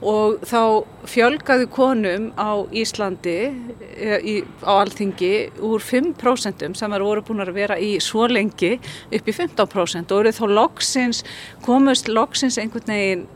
og 0.00 0.40
þá 0.48 0.60
fjölgaði 1.08 1.66
konum 1.72 2.30
á 2.40 2.64
Íslandi 2.72 3.36
e, 3.50 4.18
í, 4.24 4.34
á 4.64 4.80
alþingi 4.80 5.32
úr 5.66 5.82
5% 5.84 6.76
sem 6.78 6.94
eru 6.96 7.10
voru 7.10 7.24
búin 7.26 7.44
að 7.44 7.52
vera 7.56 7.76
í 7.76 7.92
svo 8.00 8.28
lengi 8.30 8.78
upp 8.80 9.28
í 9.28 9.34
15% 9.36 10.14
og 10.14 10.22
eru 10.22 10.32
þá 10.36 10.44
loksins, 10.56 11.24
komust 11.66 12.08
loksins 12.08 12.56
einhvern 12.60 12.88
veginn, 12.88 13.26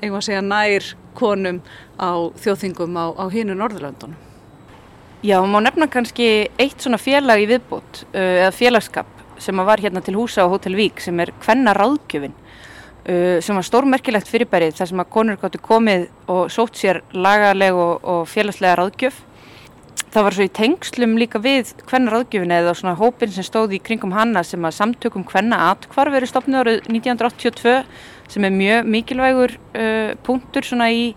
einhvern 0.00 0.16
veginn 0.16 0.28
segja 0.30 0.44
nær 0.44 0.88
konum 1.16 1.60
á 2.00 2.32
þjóðþingum 2.40 2.96
á, 2.96 3.06
á 3.16 3.24
hínu 3.32 3.56
Norðurlöndunum. 3.56 4.16
Já, 5.24 5.40
má 5.42 5.58
nefna 5.64 5.88
kannski 5.90 6.48
eitt 6.60 6.80
svona 6.80 7.00
félag 7.00 7.42
í 7.42 7.46
viðbútt 7.50 8.04
eða 8.14 8.52
félagskap 8.54 9.08
sem 9.42 9.58
var 9.68 9.80
hérna 9.82 10.00
til 10.04 10.14
húsa 10.16 10.44
á 10.44 10.52
Hotel 10.52 10.76
Vík 10.78 11.00
sem 11.02 11.18
er 11.20 11.32
Kvenna 11.42 11.74
ráðgjöfinn 11.76 12.36
Uh, 13.06 13.38
sem 13.38 13.54
var 13.54 13.62
stórmerkilegt 13.62 14.26
fyrirbærið 14.26 14.80
þar 14.80 14.88
sem 14.90 15.00
að 15.02 15.10
konur 15.14 15.38
gáttu 15.38 15.60
komið 15.62 16.08
og 16.32 16.48
sótt 16.50 16.80
sér 16.80 17.04
lagaleg 17.14 17.76
og, 17.78 18.00
og 18.02 18.24
félagslega 18.26 18.74
ráðgjöf. 18.80 19.20
Það 20.10 20.24
var 20.26 20.34
svo 20.34 20.46
í 20.46 20.50
tengslum 20.56 21.14
líka 21.20 21.38
við 21.44 21.70
hvenna 21.86 22.10
ráðgjöfin 22.14 22.54
eða 22.56 22.74
svona 22.74 22.96
hópin 22.98 23.30
sem 23.30 23.46
stóði 23.46 23.78
í 23.78 23.82
kringum 23.84 24.14
hanna 24.16 24.42
sem 24.46 24.64
að 24.64 24.78
samtökum 24.80 25.26
hvenna 25.28 25.60
atkvarf 25.70 26.14
verið 26.16 26.32
stopnið 26.32 26.60
árið 26.62 26.90
1982 26.90 27.76
sem 28.32 28.48
er 28.48 28.54
mjög 28.58 28.90
mikilvægur 28.96 29.54
uh, 29.54 30.12
punktur 30.26 30.66
svona 30.66 30.90
í 30.90 31.10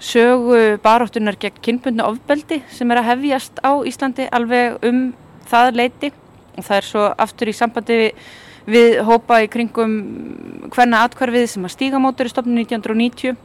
sögu 0.00 0.78
baróttunar 0.80 1.36
gegn 1.36 1.60
kynbundna 1.60 2.08
ofbeldi 2.08 2.62
sem 2.72 2.90
er 2.90 3.02
að 3.02 3.10
hefjast 3.10 3.60
á 3.60 3.76
Íslandi 3.84 4.30
alveg 4.32 4.80
um 4.88 5.10
það 5.50 5.74
leiti 5.76 6.14
og 6.56 6.64
það 6.64 6.78
er 6.78 6.86
svo 6.88 7.10
aftur 7.26 7.50
í 7.50 7.56
sambandi 7.56 7.98
við 8.06 8.30
við 8.68 9.00
hópa 9.06 9.40
í 9.44 9.48
kringum 9.52 9.94
hverna 10.74 11.04
atkvarfið 11.06 11.46
sem 11.54 11.64
að 11.66 11.74
stígamótur 11.76 12.28
í 12.28 12.32
stofnun 12.32 12.60
1990 12.62 13.38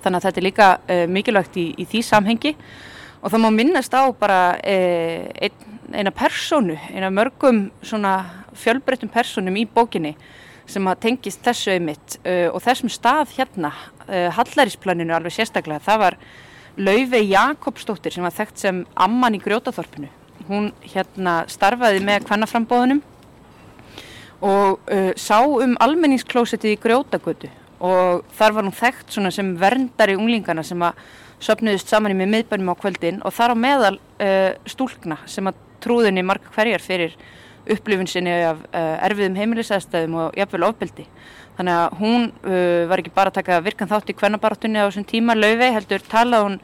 þannig 0.00 0.18
að 0.18 0.26
þetta 0.26 0.40
er 0.40 0.46
líka 0.46 0.68
uh, 0.78 1.04
mikilvægt 1.10 1.58
í, 1.60 1.66
í 1.76 1.86
því 1.88 2.02
samhengi. 2.06 2.54
Og 3.20 3.32
það 3.32 3.42
má 3.44 3.50
minnast 3.52 3.92
á 3.92 4.02
bara 4.16 4.40
uh, 4.56 5.24
ein, 5.44 5.56
eina 5.92 6.12
personu, 6.14 6.76
eina 6.92 7.10
mörgum 7.12 7.66
svona 7.84 8.14
fjölbreyttum 8.56 9.10
personum 9.12 9.58
í 9.60 9.66
bókinni 9.68 10.14
sem 10.70 10.86
að 10.86 11.02
tengist 11.02 11.42
þessu 11.44 11.74
auðmitt 11.74 12.20
uh, 12.22 12.48
og 12.54 12.62
þessum 12.64 12.92
stað 12.92 13.34
hérna 13.38 13.74
Hallarísplaninu 14.10 15.14
alveg 15.14 15.36
sérstaklega, 15.36 15.78
það 15.84 16.00
var 16.02 16.14
Lauve 16.82 17.20
Jakobsdóttir 17.22 18.10
sem 18.10 18.24
var 18.26 18.34
þekkt 18.34 18.58
sem 18.58 18.80
amman 18.98 19.36
í 19.36 19.40
grjótaþorpinu. 19.42 20.08
Hún 20.48 20.72
hérna 20.82 21.44
starfaði 21.46 22.00
með 22.02 22.24
hvernaframbóðunum 22.26 23.04
og 24.40 24.78
uh, 24.90 25.10
sá 25.20 25.40
um 25.44 25.76
almenningsklósettið 25.80 26.76
í 26.76 26.80
grjótagötu. 26.80 27.50
Og 27.80 28.24
þar 28.36 28.56
var 28.56 28.66
hún 28.66 28.76
þekkt 28.76 29.18
sem 29.32 29.54
verndari 29.60 30.16
unglingana 30.18 30.64
sem 30.66 30.80
að 30.84 31.00
söpnuðist 31.40 31.88
saman 31.88 32.12
í 32.12 32.18
með 32.18 32.34
miðbænum 32.34 32.72
á 32.72 32.80
kvöldin. 32.80 33.20
Og 33.24 33.34
þar 33.36 33.56
á 33.56 33.56
meðal 33.56 33.96
uh, 33.96 34.52
stúlkna 34.68 35.20
sem 35.30 35.48
að 35.48 35.60
trúðinni 35.80 36.24
marga 36.26 36.52
hverjar 36.54 36.84
fyrir 36.84 37.16
upplifin 37.70 38.08
sinni 38.08 38.32
af 38.44 38.60
uh, 38.72 38.96
erfiðum 39.06 39.38
heimilisæðstæðum 39.40 40.18
og 40.20 40.38
jafnvel 40.38 40.68
ofbeldi. 40.68 41.06
Þannig 41.58 41.76
að 41.76 41.98
hún 42.00 42.28
uh, 42.30 42.84
var 42.90 43.02
ekki 43.02 43.16
bara 43.16 43.32
að 43.32 43.40
taka 43.40 43.64
virkan 43.64 43.90
þátt 43.90 44.12
í 44.12 44.16
kvennabartunni 44.16 44.80
á 44.80 44.88
þessum 44.88 45.08
tíma. 45.08 45.36
Laufey 45.36 45.74
heldur 45.76 46.04
talað 46.08 46.46
hún 46.46 46.60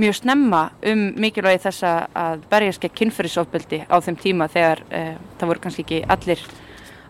mjög 0.00 0.16
snemma 0.16 0.62
um 0.90 1.04
mikilvægi 1.20 1.64
þessa 1.66 1.92
að 2.16 2.46
berjaske 2.50 2.90
kynferðisofbeldi 2.98 3.84
á 3.86 3.96
þeim 4.00 4.18
tíma 4.22 4.48
þegar 4.50 4.82
uh, 4.88 5.14
það 5.38 5.52
voru 5.52 5.64
kannski 5.66 5.86
ekki 5.86 6.02
allir 6.14 6.44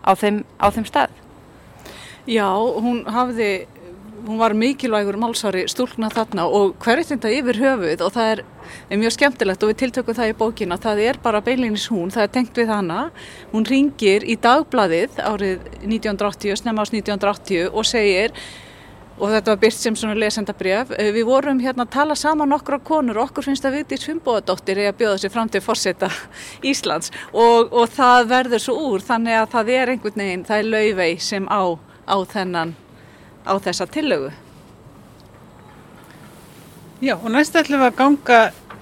á 0.01 0.11
þeim, 0.17 0.41
á 0.57 0.67
þeim 0.73 0.87
stað. 0.87 1.19
Já, 2.29 2.47
hún 2.53 3.01
hafði, 3.09 3.65
hún 4.27 4.37
var 4.37 4.53
mikilvægur 4.53 5.17
málsari 5.17 5.63
stúlna 5.71 6.11
þarna 6.13 6.45
og 6.45 6.75
hverjum 6.83 7.09
þetta 7.09 7.31
yfir 7.33 7.59
höfuð 7.63 8.03
og 8.05 8.13
það 8.13 8.33
er, 8.35 8.43
er 8.93 9.01
mjög 9.01 9.15
skemmtilegt 9.17 9.63
og 9.65 9.71
við 9.71 9.79
tiltökum 9.81 10.17
það 10.17 10.33
í 10.33 10.37
bókina, 10.37 10.77
það 10.81 11.01
er 11.07 11.21
bara 11.23 11.41
beilinis 11.45 11.87
hún, 11.89 12.13
það 12.13 12.27
er 12.27 12.33
tengt 12.37 12.61
við 12.61 12.73
hana, 12.73 12.99
hún 13.53 13.65
ringir 13.65 14.25
í 14.25 14.37
dagbladið 14.41 15.17
árið 15.25 15.65
1980, 15.81 16.61
snemma 16.61 16.85
ás 16.85 16.93
1980 16.93 17.71
og 17.73 17.89
segir 17.89 18.37
og 19.21 19.29
þetta 19.29 19.53
var 19.53 19.59
byrst 19.61 19.85
sem 19.85 19.97
svona 19.97 20.17
lesendabrjöf. 20.17 20.95
Eh, 20.97 21.11
við 21.13 21.27
vorum 21.29 21.61
hérna 21.61 21.85
að 21.85 21.93
tala 21.93 22.17
saman 22.17 22.49
nokkra 22.49 22.79
konur 22.81 23.19
og 23.21 23.29
okkur 23.29 23.45
finnst 23.45 23.65
að 23.67 23.77
Vigdís 23.77 24.05
Fimboðadóttir 24.09 24.81
er 24.81 24.91
að 24.91 24.97
bjóða 25.03 25.21
sér 25.21 25.33
fram 25.35 25.51
til 25.51 25.61
fórseta 25.61 26.09
Íslands 26.71 27.13
og, 27.31 27.69
og 27.69 27.85
það 27.93 28.31
verður 28.33 28.65
svo 28.65 28.77
úr 28.89 29.05
þannig 29.05 29.37
að 29.37 29.51
það 29.53 29.73
er 29.77 29.93
einhvern 29.93 30.25
veginn, 30.25 30.47
það 30.49 30.63
er 30.63 30.71
lauvei 30.73 31.11
sem 31.21 31.45
á, 31.45 31.61
á 32.09 32.17
þennan, 32.33 32.73
á 33.45 33.53
þessa 33.61 33.87
tillögu. 33.93 34.33
Já 37.01 37.15
og 37.17 37.29
næst 37.33 37.55
ætlum 37.57 37.81
við 37.81 37.91
að 37.91 37.97
ganga 38.01 38.41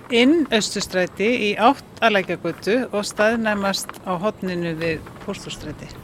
inn 0.10 0.36
Östustræti 0.56 1.30
í 1.50 1.54
átt 1.60 2.04
aðlækjagötu 2.04 2.82
og 2.90 3.08
staðnæmast 3.08 4.00
á 4.08 4.16
hodninu 4.20 4.76
við 4.80 5.04
Póstustræti. 5.26 5.99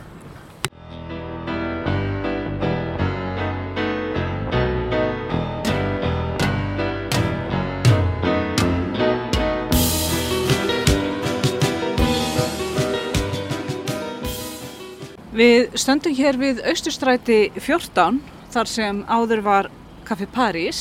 Við 15.36 15.74
stöndum 15.76 16.14
hér 16.16 16.38
við 16.40 16.62
Austurstræti 16.64 17.50
14 17.58 18.22
þar 18.54 18.70
sem 18.72 19.02
áður 19.04 19.42
var 19.44 19.68
Café 20.08 20.30
París 20.32 20.78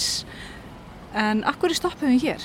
en 1.10 1.40
akkur 1.42 1.72
er 1.72 1.78
stoppum 1.80 2.12
við 2.12 2.28
hér? 2.28 2.44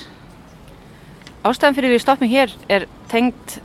Ástæðan 1.46 1.76
fyrir 1.76 1.94
við 1.94 2.02
stoppum 2.02 2.32
hér 2.32 2.56
er 2.66 2.88
tengt 3.12 3.60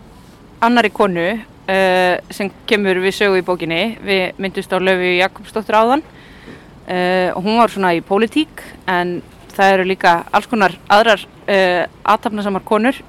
annari 0.62 0.94
konu 0.94 1.26
uh, 1.32 2.22
sem 2.30 2.54
kemur 2.70 3.02
við 3.02 3.18
sögu 3.18 3.42
í 3.42 3.48
bókinni. 3.50 3.98
Við 4.06 4.38
myndust 4.38 4.70
á 4.70 4.78
löfu 4.78 5.10
Jakobsdóttur 5.16 5.82
áðan 5.82 6.06
uh, 6.06 7.34
og 7.34 7.42
hún 7.50 7.58
var 7.64 7.74
svona 7.74 7.96
í 7.98 8.06
pólitík 8.06 8.62
en 8.86 9.24
það 9.58 9.80
eru 9.80 9.90
líka 9.96 10.20
alls 10.30 10.54
konar 10.54 10.78
aðrar 10.86 11.26
uh, 11.26 11.90
aðtapnasamar 12.14 12.70
konur 12.70 13.02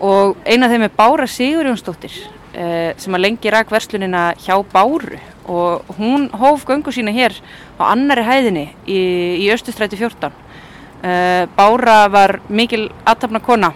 og 0.00 0.40
eina 0.48 0.70
af 0.70 0.72
þeim 0.72 0.88
er 0.88 1.00
Bára 1.04 1.28
Sigurjónsdóttir 1.28 2.22
uh, 2.54 2.90
sem 3.00 3.16
að 3.16 3.24
lengi 3.24 3.52
rak 3.52 3.70
verslunina 3.72 4.30
hjá 4.40 4.56
Báru. 4.72 5.18
Og 5.50 5.88
hún 5.98 6.28
hóf 6.36 6.64
göngu 6.68 6.92
sína 6.94 7.10
hér 7.10 7.34
á 7.80 7.90
annari 7.90 8.22
hæðinni 8.22 8.66
í, 8.86 9.00
í 9.42 9.46
Östustræti 9.50 9.98
14. 9.98 10.30
Uh, 11.00 11.46
Bára 11.56 12.04
var 12.12 12.38
mikil 12.48 12.90
aðtapna 13.08 13.40
kona 13.42 13.72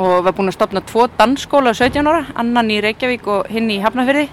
og 0.00 0.22
var 0.24 0.32
búin 0.32 0.48
að 0.48 0.56
stopna 0.56 0.80
tvo 0.86 1.08
dansskóla 1.18 1.74
17 1.76 2.06
ára, 2.08 2.24
annan 2.38 2.70
í 2.72 2.80
Reykjavík 2.80 3.26
og 3.28 3.50
hinn 3.52 3.68
í 3.74 3.80
Hafnafjörði 3.82 4.28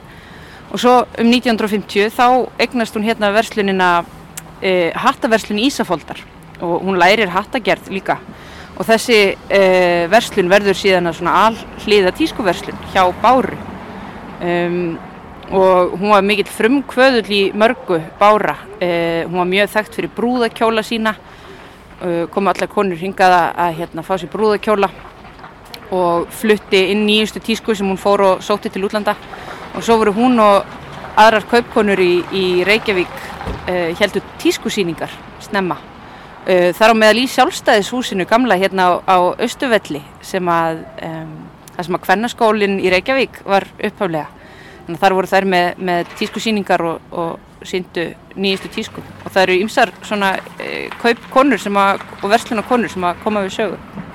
og 0.70 0.80
svo 0.80 0.94
um 1.20 1.32
1950 1.34 2.14
þá 2.16 2.48
eignast 2.62 2.96
hún 2.96 3.08
hérna 3.08 3.34
verslunina 3.36 3.90
uh, 4.04 4.90
hattaverslun 5.04 5.60
Ísafóldar 5.66 6.22
og 6.62 6.86
hún 6.86 7.00
lærir 7.00 7.32
hattagerð 7.34 7.90
líka 7.92 8.20
og 8.80 8.88
þessi 8.88 9.20
uh, 9.36 10.08
verslun 10.12 10.50
verður 10.52 10.78
síðan 10.80 11.12
að 11.12 11.28
allhliða 11.28 12.14
tískuverslun 12.16 12.80
hjá 12.94 13.04
Báru. 13.22 13.58
Um, 14.40 14.96
og 15.50 15.98
hún 15.98 16.14
var 16.14 16.24
mikill 16.24 16.48
frumkvöðull 16.54 17.34
í 17.34 17.42
mörgu 17.58 18.00
Bára. 18.20 18.56
Uh, 18.80 19.28
hún 19.28 19.42
var 19.42 19.52
mjög 19.52 19.74
þekkt 19.76 20.00
fyrir 20.00 20.16
brúðakjóla 20.16 20.86
sína. 20.88 21.16
Uh, 22.00 22.24
komu 22.32 22.54
allar 22.54 22.72
konur 22.72 23.00
hingað 23.02 23.36
að, 23.52 23.76
hérna, 23.82 24.06
fá 24.08 24.16
sér 24.16 24.32
brúðakjóla 24.32 24.92
og 25.92 26.30
flutti 26.40 26.86
inn 26.94 27.04
nýjustu 27.08 27.42
tísku 27.44 27.76
sem 27.76 27.90
hún 27.90 28.00
fór 28.00 28.24
og 28.30 28.46
sótti 28.46 28.72
til 28.72 28.86
útlanda. 28.88 29.18
Og 29.76 29.84
svo 29.84 30.00
voru 30.00 30.16
hún 30.16 30.40
og 30.40 30.64
aðrar 31.20 31.50
kaupkonur 31.52 32.00
í, 32.00 32.14
í 32.32 32.46
Reykjavík 32.64 33.26
heldur 34.00 34.24
tískusýningar 34.40 35.12
snemma 35.44 35.80
Uh, 36.48 36.72
þar 36.72 36.96
á 36.96 37.00
meðal 37.02 37.20
í 37.20 37.28
sjálfstæðishúsinu 37.30 38.26
gamla 38.26 38.56
hérna 38.58 38.86
á, 38.88 38.92
á 39.04 39.18
Östuvelli 39.44 40.00
sem 40.24 40.48
að 40.50 40.80
um, 41.04 41.34
það 41.74 41.86
sem 41.86 41.98
að 41.98 42.04
kvennaskólinn 42.06 42.78
í 42.80 42.92
Reykjavík 42.94 43.42
var 43.44 43.66
upphaflega. 43.76 44.30
Þannig 44.86 44.96
að 44.96 45.04
þar 45.04 45.16
voru 45.18 45.30
þær 45.30 45.48
með, 45.54 45.68
með 45.90 46.14
tískusýningar 46.22 46.84
og, 46.88 47.10
og 47.12 47.66
síndu 47.68 48.06
nýjistu 48.40 48.72
tísku. 48.72 49.04
Og 49.26 49.28
það 49.28 49.42
eru 49.44 49.58
ymsar 49.66 49.92
svona 50.08 50.30
uh, 50.40 50.86
kaupkonur 51.02 51.62
sem 51.62 51.82
að, 51.82 52.06
og 52.22 52.32
verslunarkonur 52.32 52.94
sem 52.96 53.10
að 53.10 53.20
koma 53.26 53.44
við 53.44 53.58
sögu. 53.58 54.06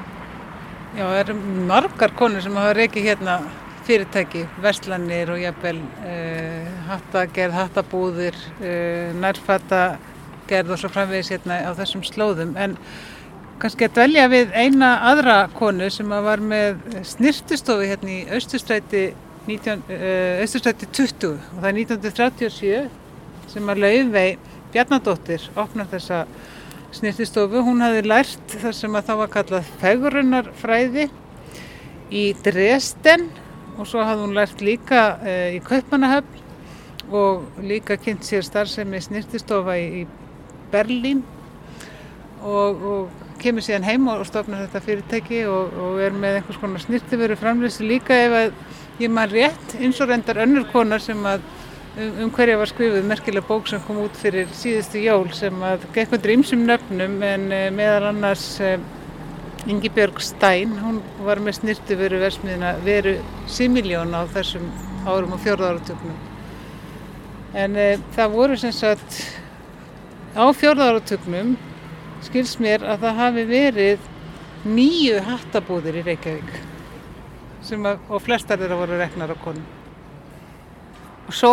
Já, 0.95 1.05
það 1.05 1.21
eru 1.27 1.37
margar 1.69 2.17
konur 2.17 2.43
sem 2.43 2.57
hafa 2.57 2.73
reykið 2.81 3.11
hérna 3.11 3.37
fyrirtæki, 3.85 4.47
verslanir 4.65 5.29
og 5.35 5.45
jafnvel 5.45 5.77
uh, 6.09 6.75
hattagerð, 6.89 7.61
hattabúðir, 7.61 8.43
nærfata 9.21 9.85
gerð 10.49 10.75
og 10.75 10.81
svo 10.81 10.91
framvegis 10.93 11.33
hérna 11.35 11.61
á 11.65 11.71
þessum 11.79 12.05
slóðum. 12.07 12.55
En 12.57 12.77
kannski 13.63 13.87
að 13.87 13.95
dvelja 13.99 14.25
við 14.33 14.55
eina 14.57 14.91
aðra 15.11 15.37
konu 15.55 15.91
sem 15.93 16.11
var 16.11 16.43
með 16.43 16.81
snirtustofi 17.07 17.91
hérna 17.93 18.13
í 18.13 18.21
Östustræti 18.37 19.05
19, 19.47 19.85
uh, 19.89 20.43
Östustræti 20.45 20.89
20 20.91 21.31
og 21.37 21.61
það 21.61 21.71
er 21.71 21.79
1937 21.85 23.53
sem 23.55 23.71
að 23.71 23.83
Laufey 23.85 24.37
Bjarnadóttir 24.75 25.45
opnar 25.61 25.89
þessa 25.93 26.25
snirtustofu 26.95 27.63
hún 27.67 27.83
hafi 27.85 28.03
lært 28.07 28.57
þar 28.63 28.77
sem 28.77 28.97
að 28.97 29.11
það 29.11 29.21
var 29.23 29.33
kallað 29.37 29.73
fegurunarfræði 29.83 31.09
í 32.15 32.25
Dresden 32.45 33.29
og 33.79 33.89
svo 33.91 34.03
hafði 34.07 34.27
hún 34.27 34.37
lært 34.39 34.65
líka 34.65 35.05
uh, 35.21 35.51
í 35.55 35.63
Kaupmannahöfn 35.65 36.43
og 37.15 37.63
líka 37.63 37.99
kynnt 38.01 38.25
sér 38.27 38.45
starfsemi 38.47 39.01
snirtistofa 39.03 39.77
í 39.79 40.05
Berlín 40.75 41.23
og, 42.45 42.83
og 42.85 43.25
kemur 43.41 43.65
síðan 43.65 43.87
heim 43.89 44.09
og 44.13 44.25
stofnar 44.29 44.65
þetta 44.67 44.83
fyrirtæki 44.85 45.43
og, 45.51 45.75
og 45.81 46.01
er 46.05 46.17
með 46.17 46.41
einhvers 46.41 46.61
konar 46.61 46.83
snirtiveru 46.85 47.37
framleysi 47.41 47.87
líka 47.89 48.17
ef 48.27 48.39
að 48.39 48.57
ég 49.03 49.13
maður 49.13 49.39
rétt 49.41 49.77
eins 49.81 50.01
og 50.01 50.11
reyndar 50.11 50.43
önnur 50.45 50.67
konar 50.73 51.03
sem 51.03 51.21
að 51.27 51.45
um, 51.99 52.13
um 52.25 52.33
hverja 52.35 52.59
var 52.61 52.71
skrifuð 52.71 53.09
merkilega 53.09 53.49
bók 53.49 53.71
sem 53.71 53.83
kom 53.87 54.03
út 54.05 54.19
fyrir 54.21 54.51
síðustu 54.55 55.03
jól 55.03 55.31
sem 55.37 55.65
að 55.67 55.89
gekk 55.97 56.15
undir 56.19 56.35
ymsum 56.37 56.67
nöfnum 56.69 57.17
en 57.27 57.49
uh, 57.51 57.67
meðal 57.75 58.11
annars 58.13 58.47
uh, 58.63 58.77
Ingi 59.65 59.89
Björg 59.89 60.19
Stein, 60.21 60.75
hún 60.77 60.99
var 61.25 61.41
með 61.41 61.63
snirtiveru 61.63 62.19
versmiðina 62.21 62.75
veru 62.85 63.15
Similjón 63.49 64.13
á 64.13 64.29
þessum 64.35 64.67
árum 65.09 65.33
og 65.37 65.41
fjörða 65.41 65.73
áratöknum 65.73 66.19
en 67.65 67.81
uh, 67.81 68.05
það 68.17 68.37
voru 68.39 68.61
sem 68.61 68.75
sagt 68.77 69.23
á 70.35 70.45
fjörðaratögnum 70.51 71.55
skils 72.25 72.57
mér 72.59 72.83
að 72.83 73.05
það 73.07 73.19
hafi 73.21 73.45
verið 73.49 74.07
nýju 74.65 75.21
hattabúðir 75.29 76.01
í 76.01 76.05
Reykjavík 76.09 76.53
að, 77.65 78.01
og 78.09 78.23
flestar 78.25 78.59
þeirra 78.61 78.79
voru 78.81 78.99
reknar 78.99 79.33
á 79.33 79.37
konum. 79.41 79.65
og 81.29 81.37
svo, 81.37 81.53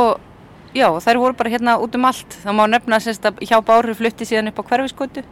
já, 0.73 0.87
þær 1.03 1.19
voru 1.21 1.37
bara 1.37 1.51
hérna 1.53 1.77
út 1.79 1.95
um 1.95 2.07
allt 2.09 2.37
það 2.41 2.57
má 2.57 2.63
nefna 2.71 2.99
semst 3.03 3.27
að 3.27 3.43
hjá 3.45 3.59
Báru 3.63 3.95
flutti 3.95 4.27
síðan 4.27 4.51
upp 4.51 4.63
á 4.63 4.67
hverfiskötu 4.71 5.23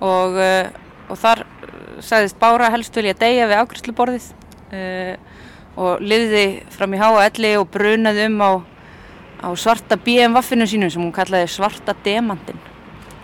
og, 0.00 0.38
uh, 0.38 0.68
og 1.08 1.18
þar 1.18 1.44
sagðist 2.00 2.38
Bára 2.38 2.70
helst 2.72 2.94
vilja 2.96 3.16
deyja 3.18 3.48
við 3.50 3.64
ákvæmsluborðið 3.64 4.28
uh, 4.76 5.16
og 5.74 6.04
liði 6.04 6.44
fram 6.70 6.94
í 6.94 7.02
háa 7.02 7.26
elli 7.26 7.56
og 7.58 7.66
brunaði 7.74 8.28
um 8.30 8.38
á, 8.38 8.52
á 9.42 9.48
svarta 9.58 9.98
BM-vaffinu 9.98 10.68
sínum 10.70 10.92
sem 10.92 11.02
hún 11.02 11.14
kallaði 11.14 11.50
svarta 11.50 11.96
demandin 12.04 12.62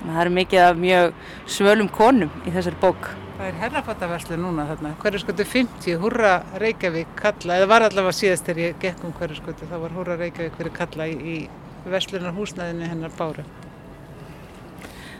það 0.04 0.20
eru 0.24 0.36
mikið 0.38 0.66
af 0.66 0.84
mjög 0.84 1.18
svölum 1.46 1.90
konum 1.92 2.32
í 2.44 2.54
þessari 2.54 2.80
bók 2.80 3.10
Það 3.40 3.48
er 3.48 3.60
herrafattaverslu 3.62 4.36
núna 4.36 4.66
þarna, 4.68 4.90
hverju 5.00 5.18
skotu 5.22 5.44
50, 5.48 5.94
Húrra 6.02 6.32
Reykjavík 6.60 7.14
kalla, 7.16 7.54
eða 7.56 7.70
var 7.70 7.86
allavega 7.86 8.12
síðast 8.12 8.44
þegar 8.44 8.60
ég 8.66 8.82
gekk 8.82 9.06
um 9.08 9.14
hverju 9.16 9.38
skotu, 9.38 9.68
þá 9.70 9.78
var 9.80 9.94
Húrra 9.96 10.16
Reykjavík 10.20 10.58
fyrir 10.58 10.74
kalla 10.76 11.06
í, 11.08 11.14
í 11.16 11.88
verslunar 11.88 12.36
húsnæðinu 12.36 12.90
hennar 12.90 13.16
Báru. 13.16 13.46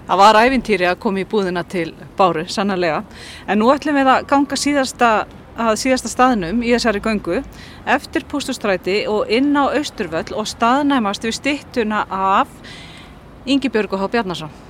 Það 0.05 0.21
var 0.21 0.41
æfintýri 0.43 0.91
að 0.91 1.01
koma 1.07 1.25
í 1.25 1.27
búðina 1.33 1.65
til 1.65 1.95
Báru, 2.21 2.45
sannarlega. 2.45 3.01
En 3.49 3.63
nú 3.65 3.73
ætlum 3.73 3.97
við 4.03 4.13
að 4.13 4.31
ganga 4.37 4.63
síðasta, 4.67 5.11
að 5.57 5.75
síðasta 5.87 6.13
staðnum 6.13 6.61
í 6.61 6.77
þessari 6.77 7.01
göngu 7.01 7.41
eftir 7.89 8.29
Pústustræti 8.29 9.05
og 9.09 9.33
inn 9.33 9.57
á 9.57 9.65
Austurvöll 9.65 10.37
og 10.37 10.45
staðnæmast 10.51 11.25
við 11.25 11.41
stittuna 11.41 12.05
af 12.05 12.53
Ingi 13.49 13.73
Björg 13.73 13.97
og 13.97 14.05
Há 14.05 14.13
Bjarnarsson. 14.13 14.69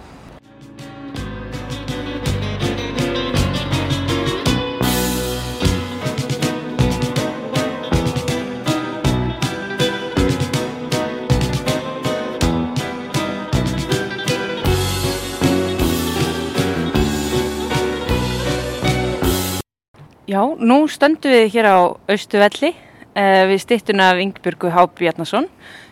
Já, 20.31 20.45
nú 20.62 20.85
stöndum 20.87 21.33
við 21.33 21.49
hér 21.57 21.66
á 21.66 21.91
Austuvelli 21.91 22.68
uh, 22.70 23.45
við 23.51 23.57
stittuna 23.64 24.12
af 24.12 24.20
Ingbjörgu 24.22 24.68
Há 24.70 24.85
Bjarnason, 24.87 25.49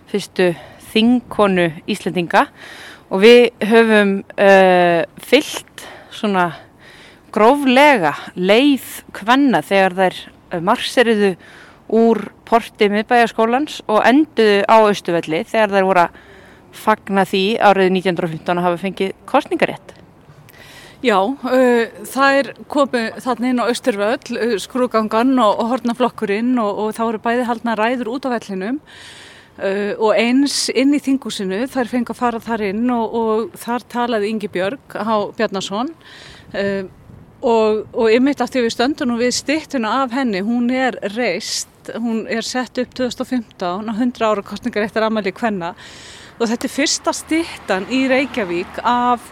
fyrstu 0.06 0.52
þingkonu 0.92 1.64
Íslendinga 1.90 2.44
og 3.10 3.24
við 3.24 3.48
höfum 3.66 4.12
uh, 4.38 5.02
fyllt 5.18 5.82
svona 6.14 6.52
gróflega 7.34 8.14
leið 8.38 8.86
kvenna 9.18 9.64
þegar 9.66 9.98
þær 9.98 10.22
uh, 10.22 10.62
marseriðu 10.70 11.34
úr 11.98 12.28
porti 12.46 12.92
miðbæjarskólans 12.94 13.80
og 13.90 14.04
enduðu 14.06 14.62
á 14.70 14.76
Austuvelli 14.84 15.42
þegar 15.50 15.74
þær 15.74 15.90
voru 15.90 16.06
að 16.06 16.24
fagna 16.86 17.26
því 17.26 17.46
árið 17.58 17.90
1915 18.04 18.54
að 18.54 18.68
hafa 18.70 18.84
fengið 18.86 19.16
kostningarétt. 19.26 19.97
Já, 20.98 21.20
uh, 21.22 21.84
það 22.10 22.36
er 22.40 22.48
komið 22.66 23.20
þarna 23.22 23.50
inn 23.52 23.60
á 23.62 23.70
Östurvöll, 23.70 24.32
uh, 24.34 24.54
skrúgangan 24.58 25.30
og, 25.38 25.60
og 25.62 25.68
hortnaflokkurinn 25.70 26.56
og, 26.58 26.80
og 26.82 26.94
þá 26.96 27.02
eru 27.04 27.20
bæði 27.22 27.44
haldna 27.46 27.74
ræður 27.78 28.08
út 28.16 28.24
á 28.26 28.34
vellinum. 28.34 28.80
Uh, 29.58 29.92
og 29.94 30.18
eins 30.18 30.64
inn 30.74 30.90
í 30.94 30.98
þingúsinu 31.02 31.60
þær 31.70 31.90
fengið 31.92 32.10
að 32.16 32.18
fara 32.18 32.40
þar 32.42 32.64
inn 32.72 32.90
og, 32.90 33.14
og 33.14 33.54
þar 33.62 33.86
talaði 33.94 34.32
Ingi 34.32 34.50
Björg 34.50 34.96
á 34.98 35.16
Bjarnason. 35.38 35.92
Og, 37.38 37.84
ymmit 38.10 38.40
aftur 38.42 38.64
við 38.64 38.74
stöndunum 38.74 39.20
við 39.20 39.36
stittuna 39.36 40.00
af 40.00 40.16
henni, 40.16 40.40
hún 40.42 40.66
er 40.74 40.96
reist 41.14 41.92
hún 41.94 42.24
er 42.26 42.42
sett 42.42 42.80
upp 42.82 42.96
2015 42.98 43.86
á 43.86 43.94
100 43.94 44.26
ára 44.26 44.42
kostningaréttar 44.42 45.06
amali 45.06 45.30
kvenna. 45.30 45.76
Og 46.38 46.50
þetta 46.50 46.66
er 46.66 46.74
fyrsta 46.74 47.14
stittan 47.14 47.86
í 47.94 48.02
Reykjavík 48.10 48.82
af 48.82 49.30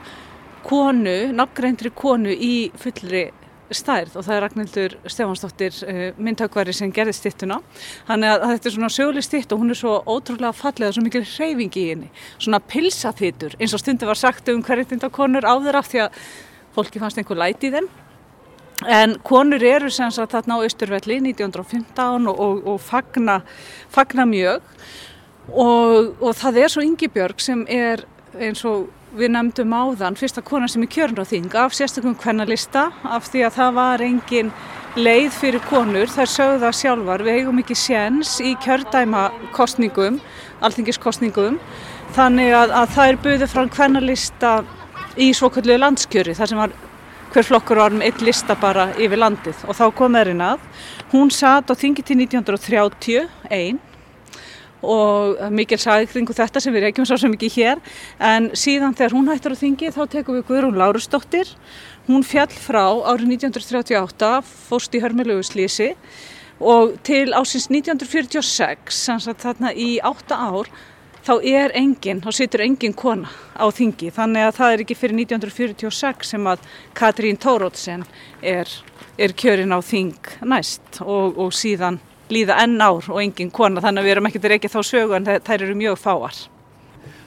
konu, 0.66 1.16
nafngreindri 1.36 1.92
konu 1.94 2.32
í 2.32 2.54
fullri 2.80 3.28
stærð 3.74 4.14
og 4.18 4.24
það 4.26 4.36
er 4.36 4.42
Ragnhildur 4.44 4.94
Stefansdóttir 5.10 5.78
uh, 5.86 6.02
myndtökvari 6.22 6.74
sem 6.76 6.92
gerði 6.94 7.16
stittuna 7.16 7.58
þannig 8.06 8.30
að, 8.30 8.44
þetta 8.52 8.68
er 8.70 8.74
svona 8.76 8.90
sjöli 8.94 9.22
stitt 9.26 9.54
og 9.54 9.62
hún 9.62 9.74
er 9.74 9.78
svo 9.80 9.96
ótrúlega 10.06 10.54
fallega, 10.54 10.94
svo 10.94 11.02
mikil 11.02 11.24
hreyfingi 11.26 11.82
í 11.82 11.88
henni. 11.90 12.10
Svona 12.38 12.60
pilsaþýtur 12.62 13.56
eins 13.58 13.74
og 13.74 13.82
stundu 13.82 14.08
var 14.08 14.20
sagt 14.20 14.50
um 14.52 14.62
hverjum 14.66 15.06
konur 15.10 15.46
áður 15.46 15.80
af 15.80 15.90
því 15.90 16.04
að 16.06 16.20
fólki 16.76 17.02
fannst 17.02 17.18
einhver 17.18 17.40
læti 17.40 17.70
í 17.70 17.74
þeim. 17.74 17.88
En 18.92 19.16
konur 19.24 19.62
eru 19.64 19.90
sem 19.90 20.10
sagt 20.12 20.34
þarna 20.36 20.60
á 20.60 20.66
Östurvelli 20.66 21.18
1915 21.32 22.28
og, 22.28 22.36
og, 22.36 22.66
og 22.74 22.82
fagna, 22.84 23.40
fagna 23.88 24.26
mjög. 24.28 24.60
Og, 25.48 26.12
og 26.20 26.36
það 26.36 26.60
er 26.60 26.72
svo 26.74 26.84
Ingi 26.84 27.08
Björg 27.10 27.40
sem 27.40 27.62
er 27.72 28.04
eins 28.36 28.64
og 28.68 28.90
við 29.16 29.32
nefndum 29.32 29.72
áðan 29.72 30.16
fyrsta 30.18 30.42
kona 30.44 30.68
sem 30.68 30.84
er 30.84 30.90
kjörn 30.92 31.20
á 31.20 31.24
þing 31.24 31.54
af 31.56 31.74
sérstökum 31.76 32.16
kvennalista 32.20 32.90
af 33.04 33.30
því 33.30 33.46
að 33.46 33.54
það 33.56 33.76
var 33.78 34.04
engin 34.04 34.50
leið 34.96 35.30
fyrir 35.36 35.64
konur. 35.68 36.10
Þær 36.12 36.32
sögðu 36.32 36.62
það 36.64 36.78
sjálfar 36.80 37.24
við 37.24 37.40
eigum 37.40 37.60
ekki 37.62 37.76
séns 37.80 38.36
í 38.44 38.52
kjördæma 38.64 39.28
kostningum, 39.56 40.20
alþingiskostningum 40.60 41.60
þannig 42.16 42.52
að, 42.56 42.74
að 42.82 42.92
það 42.96 43.12
er 43.12 43.20
buðið 43.24 43.54
frá 43.54 43.62
kvennalista 43.78 44.52
í 45.16 45.30
svoköllu 45.36 45.78
landskjöri 45.80 46.36
þar 46.36 46.52
sem 46.52 46.60
var 46.60 46.76
hver 47.32 47.44
flokkur 47.44 47.80
var 47.80 47.96
með 47.96 48.10
eitt 48.10 48.22
lista 48.24 48.56
bara 48.60 48.90
yfir 48.96 49.20
landið. 49.20 49.64
Og 49.68 49.76
þá 49.76 49.84
kom 49.96 50.16
þeirinn 50.16 50.44
að 50.44 50.62
hún 51.12 51.32
satt 51.32 51.72
á 51.72 51.74
þingi 51.76 52.04
til 52.04 52.20
1931 52.22 53.80
og 54.84 55.40
mikil 55.54 55.78
sagði 55.80 56.08
kringu 56.10 56.36
þetta 56.36 56.60
sem 56.60 56.74
við 56.74 56.88
reykjum 56.88 57.08
svo 57.08 57.30
mikið 57.32 57.56
hér. 57.56 57.82
En 58.20 58.50
síðan 58.52 58.96
þegar 58.96 59.16
hún 59.16 59.30
hættur 59.30 59.56
á 59.56 59.62
þingi 59.62 59.92
þá 59.94 60.02
tekum 60.12 60.38
við 60.38 60.48
Guðrún 60.50 60.80
Lárusdóttir. 60.80 61.52
Hún 62.06 62.26
fjall 62.26 62.52
frá 62.52 62.84
árið 63.08 63.36
1938 63.38 64.32
fóst 64.46 64.94
í 64.94 65.02
hörmulegu 65.02 65.42
slísi 65.46 65.94
og 66.60 66.96
til 67.04 67.34
ásins 67.36 67.68
1946 67.68 68.94
sanns 68.94 69.26
að 69.28 69.42
þarna 69.42 69.72
í 69.76 69.96
8 70.00 70.36
ár 70.36 70.70
þá 71.26 71.32
er 71.42 71.74
enginn, 71.74 72.22
þá 72.22 72.30
situr 72.32 72.62
enginn 72.62 72.94
kona 72.96 73.30
á 73.58 73.66
þingi. 73.74 74.12
Þannig 74.14 74.46
að 74.46 74.58
það 74.60 74.72
er 74.72 74.84
ekki 74.84 74.96
fyrir 74.98 75.18
1946 75.24 76.30
sem 76.30 76.46
að 76.46 76.62
Katrín 76.96 77.40
Tórótsen 77.42 78.06
er, 78.40 78.70
er 79.18 79.34
kjörin 79.34 79.74
á 79.74 79.80
þing 79.82 80.14
næst 80.46 81.02
og, 81.02 81.34
og 81.34 81.50
síðan 81.56 81.98
líða 82.32 82.58
enn 82.64 82.80
ár 82.80 83.06
og 83.12 83.22
engin 83.22 83.52
kona 83.54 83.82
þannig 83.84 84.02
að 84.02 84.06
við 84.06 84.14
erum 84.16 84.28
ekkert 84.30 84.52
ekki 84.56 84.72
þá 84.72 84.80
sögu 84.86 85.16
en 85.16 85.26
þær 85.46 85.62
eru 85.62 85.78
mjög 85.78 85.98
fáar. 86.02 86.44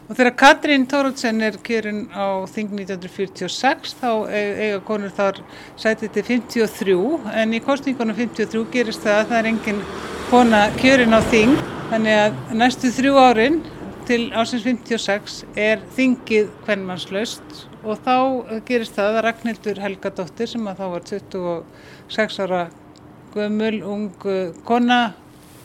Og 0.09 0.17
þegar 0.17 0.33
Katrín 0.41 0.87
Tórótsen 0.89 1.43
er 1.45 1.57
kjörin 1.61 2.07
á 2.09 2.41
þing 2.49 2.71
1946 2.79 3.91
þá 3.99 4.09
eiga 4.33 4.79
konur 4.87 5.11
þar 5.13 5.43
sætið 5.77 6.15
til 6.15 6.23
53 6.31 6.95
en 7.43 7.53
í 7.53 7.59
kostningunum 7.61 8.17
53 8.17 8.63
gerist 8.73 9.05
það 9.05 9.19
að 9.19 9.27
það 9.29 9.41
er 9.41 9.49
engin 9.51 9.83
kona 10.31 10.63
kjörin 10.79 11.13
á 11.13 11.21
þing 11.29 11.53
þannig 11.91 12.17
að 12.23 12.41
næstu 12.57 12.89
þrjú 12.97 13.21
árin 13.21 13.61
til 14.09 14.23
ásins 14.33 14.65
56 14.65 15.43
er 15.53 15.85
þingið 15.93 16.49
hvernmannslaust 16.65 17.59
og 17.85 18.01
þá 18.01 18.15
gerist 18.65 18.97
það 18.97 19.19
að 19.19 19.23
Ragnhildur 19.27 19.81
Helgadóttir 19.85 20.49
sem 20.49 20.65
að 20.71 20.81
þá 20.81 20.85
var 20.95 21.05
26 21.11 22.39
ára 22.47 22.63
gömul, 23.34 23.82
ung 23.86 24.30
kona, 24.67 24.99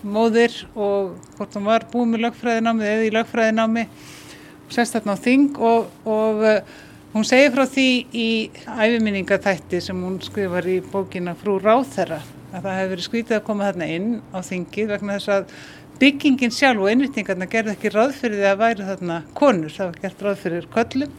móðir 0.04 0.52
og 0.76 1.14
hvort 1.38 1.54
hún 1.56 1.68
var 1.68 1.86
búið 1.92 2.10
með 2.12 2.26
lögfræðinámi 2.26 2.88
eða 2.88 3.06
í 3.06 3.12
lögfræðinámi 3.14 3.84
sest 4.72 4.96
þarna 4.96 5.16
á 5.16 5.24
þing 5.24 5.60
og, 5.60 5.86
og 6.08 6.42
uh, 6.44 6.58
hún 7.14 7.26
segir 7.28 7.52
frá 7.54 7.64
því 7.70 7.88
í 8.12 8.28
æfiminningatætti 8.66 9.80
sem 9.84 10.00
hún 10.04 10.18
skrifar 10.24 10.66
í 10.68 10.80
bókina 10.92 11.36
Frú 11.38 11.56
Ráþerra 11.62 12.20
að 12.54 12.66
það 12.66 12.76
hefur 12.78 12.92
verið 12.92 13.08
skvítið 13.08 13.38
að 13.38 13.46
koma 13.48 13.68
þarna 13.70 13.90
inn 13.96 14.10
á 14.34 14.38
þingið 14.44 14.92
vegna 14.92 15.18
þess 15.18 15.32
að 15.34 15.56
byggingin 16.00 16.54
sjálf 16.54 16.82
og 16.82 16.90
innvitingarna 16.90 17.48
gerði 17.50 17.74
ekki 17.76 17.94
ráð 17.94 18.16
fyrir 18.18 18.40
því 18.40 18.48
að 18.50 18.60
væri 18.64 18.88
þarna 18.88 19.20
konur, 19.38 19.72
það 19.72 19.90
var 19.90 20.00
gert 20.02 20.24
ráð 20.26 20.40
fyrir 20.42 20.68
köllum 20.74 21.12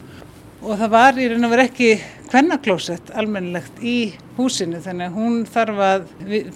og 0.65 0.79
það 0.81 0.93
var 0.95 1.19
í 1.19 1.27
raun 1.31 1.47
og 1.47 1.53
verið 1.55 1.69
ekki 1.69 1.89
kvennaklósett 2.31 3.11
almennilegt 3.17 3.81
í 3.83 4.15
húsinu 4.37 4.81
þannig 4.83 5.11
að 5.11 5.19
hún 5.19 5.37
þarf 5.49 5.81
að 5.85 6.07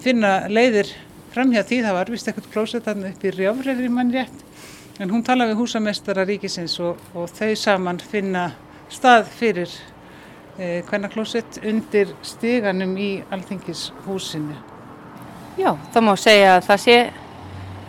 finna 0.01 0.33
leiðir 0.51 0.91
fram 1.33 1.53
hjá 1.53 1.61
því. 1.63 1.81
Það 1.85 1.97
var 1.99 2.11
vist 2.13 2.31
ekkert 2.31 2.49
klósett 2.53 2.87
þarna 2.87 3.11
upp 3.13 3.25
í 3.25 3.33
rjáfræðri 3.35 3.91
mann 3.93 4.13
rétt. 4.13 4.45
En 4.99 5.13
hún 5.13 5.23
talaði 5.23 5.53
við 5.53 5.61
húsamestara 5.61 6.25
ríkisins 6.27 6.75
og, 6.83 6.99
og 7.15 7.29
þau 7.31 7.53
saman 7.55 8.01
finna 8.03 8.49
stað 8.91 9.29
fyrir 9.37 9.71
eh, 10.57 10.81
kvennaklósett 10.89 11.61
undir 11.63 12.11
stiganum 12.25 12.97
í 12.99 13.11
alþingishúsinu. 13.31 14.57
Já, 15.59 15.73
það 15.93 16.05
má 16.07 16.13
segja 16.19 16.57
að 16.57 16.65
það 16.67 16.83
sé 16.85 16.97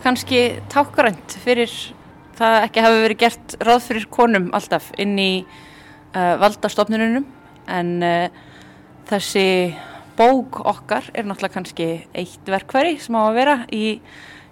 kannski 0.01 0.39
tákgrænt 0.71 1.35
fyrir 1.43 1.75
það 2.39 2.57
ekki 2.65 2.85
hafi 2.85 3.03
verið 3.03 3.21
gert 3.21 3.53
ráð 3.61 3.83
fyrir 3.85 4.07
konum 4.11 4.49
alltaf 4.57 4.89
inn 5.01 5.13
í 5.19 5.31
uh, 5.43 6.35
valdastofnununum 6.41 7.27
en 7.69 7.93
uh, 8.05 8.27
þessi 9.09 9.47
bók 10.17 10.59
okkar 10.67 11.07
er 11.13 11.25
náttúrulega 11.25 11.55
kannski 11.55 11.87
eitt 12.17 12.49
verkværi 12.49 12.97
sem 13.01 13.15
á 13.17 13.21
að 13.23 13.37
vera 13.39 13.55
í 13.73 13.85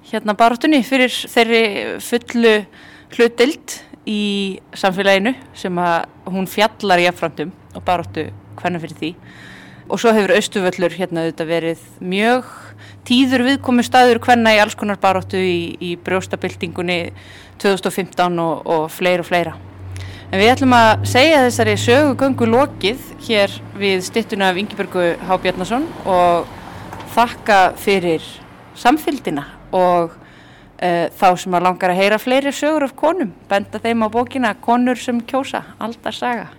hérna 0.09 0.35
barátunni 0.37 0.81
fyrir 0.87 1.11
þeirri 1.11 1.63
fullu 2.01 2.55
hlutild 3.13 3.75
í 4.09 4.59
samfélaginu 4.77 5.35
sem 5.57 5.81
að 5.81 6.07
hún 6.33 6.49
fjallar 6.49 7.03
í 7.03 7.07
affrandum 7.09 7.51
og 7.75 7.85
barátu 7.85 8.29
hvernig 8.59 8.83
fyrir 8.83 8.99
því. 9.01 9.11
Og 9.89 10.01
svo 10.01 10.13
hefur 10.13 10.35
Östuvöllur 10.37 10.93
hérna 10.93 11.23
auðvitað 11.25 11.49
verið 11.49 11.85
mjög 12.01 12.49
tíður 13.09 13.45
viðkomi 13.47 13.85
staður 13.85 14.21
hvernig 14.25 14.57
í 14.57 14.61
alls 14.61 14.77
konar 14.77 14.99
barátu 15.01 15.41
í, 15.41 15.75
í 15.81 15.95
brjóstabildingunni 16.05 16.99
2015 17.61 18.43
og, 18.43 18.69
og 18.69 18.85
fleira 18.93 19.25
og 19.25 19.29
fleira 19.29 19.55
En 20.29 20.37
við 20.37 20.51
ætlum 20.51 20.73
að 20.77 21.07
segja 21.09 21.39
þessari 21.41 21.71
sögugöngu 21.81 22.45
lokið 22.45 23.05
hér 23.25 23.53
við 23.81 24.03
stittuna 24.05 24.51
af 24.51 24.59
Ingeborgu 24.61 25.15
H. 25.25 25.37
Bjarnason 25.41 25.87
og 26.05 26.51
þakka 27.15 27.57
fyrir 27.81 28.27
samfylgdina 28.77 29.47
og 29.73 30.13
uh, 30.13 31.09
þá 31.17 31.27
sem 31.33 31.57
að 31.57 31.65
langar 31.65 31.95
að 31.95 32.01
heyra 32.03 32.21
fleiri 32.21 32.53
sögur 32.53 32.85
af 32.85 32.93
konum, 33.01 33.33
benda 33.49 33.81
þeim 33.81 34.05
á 34.05 34.07
bókina 34.13 34.53
Konur 34.61 35.01
sem 35.01 35.17
kjósa, 35.25 35.63
aldar 35.81 36.13
saga. 36.13 36.51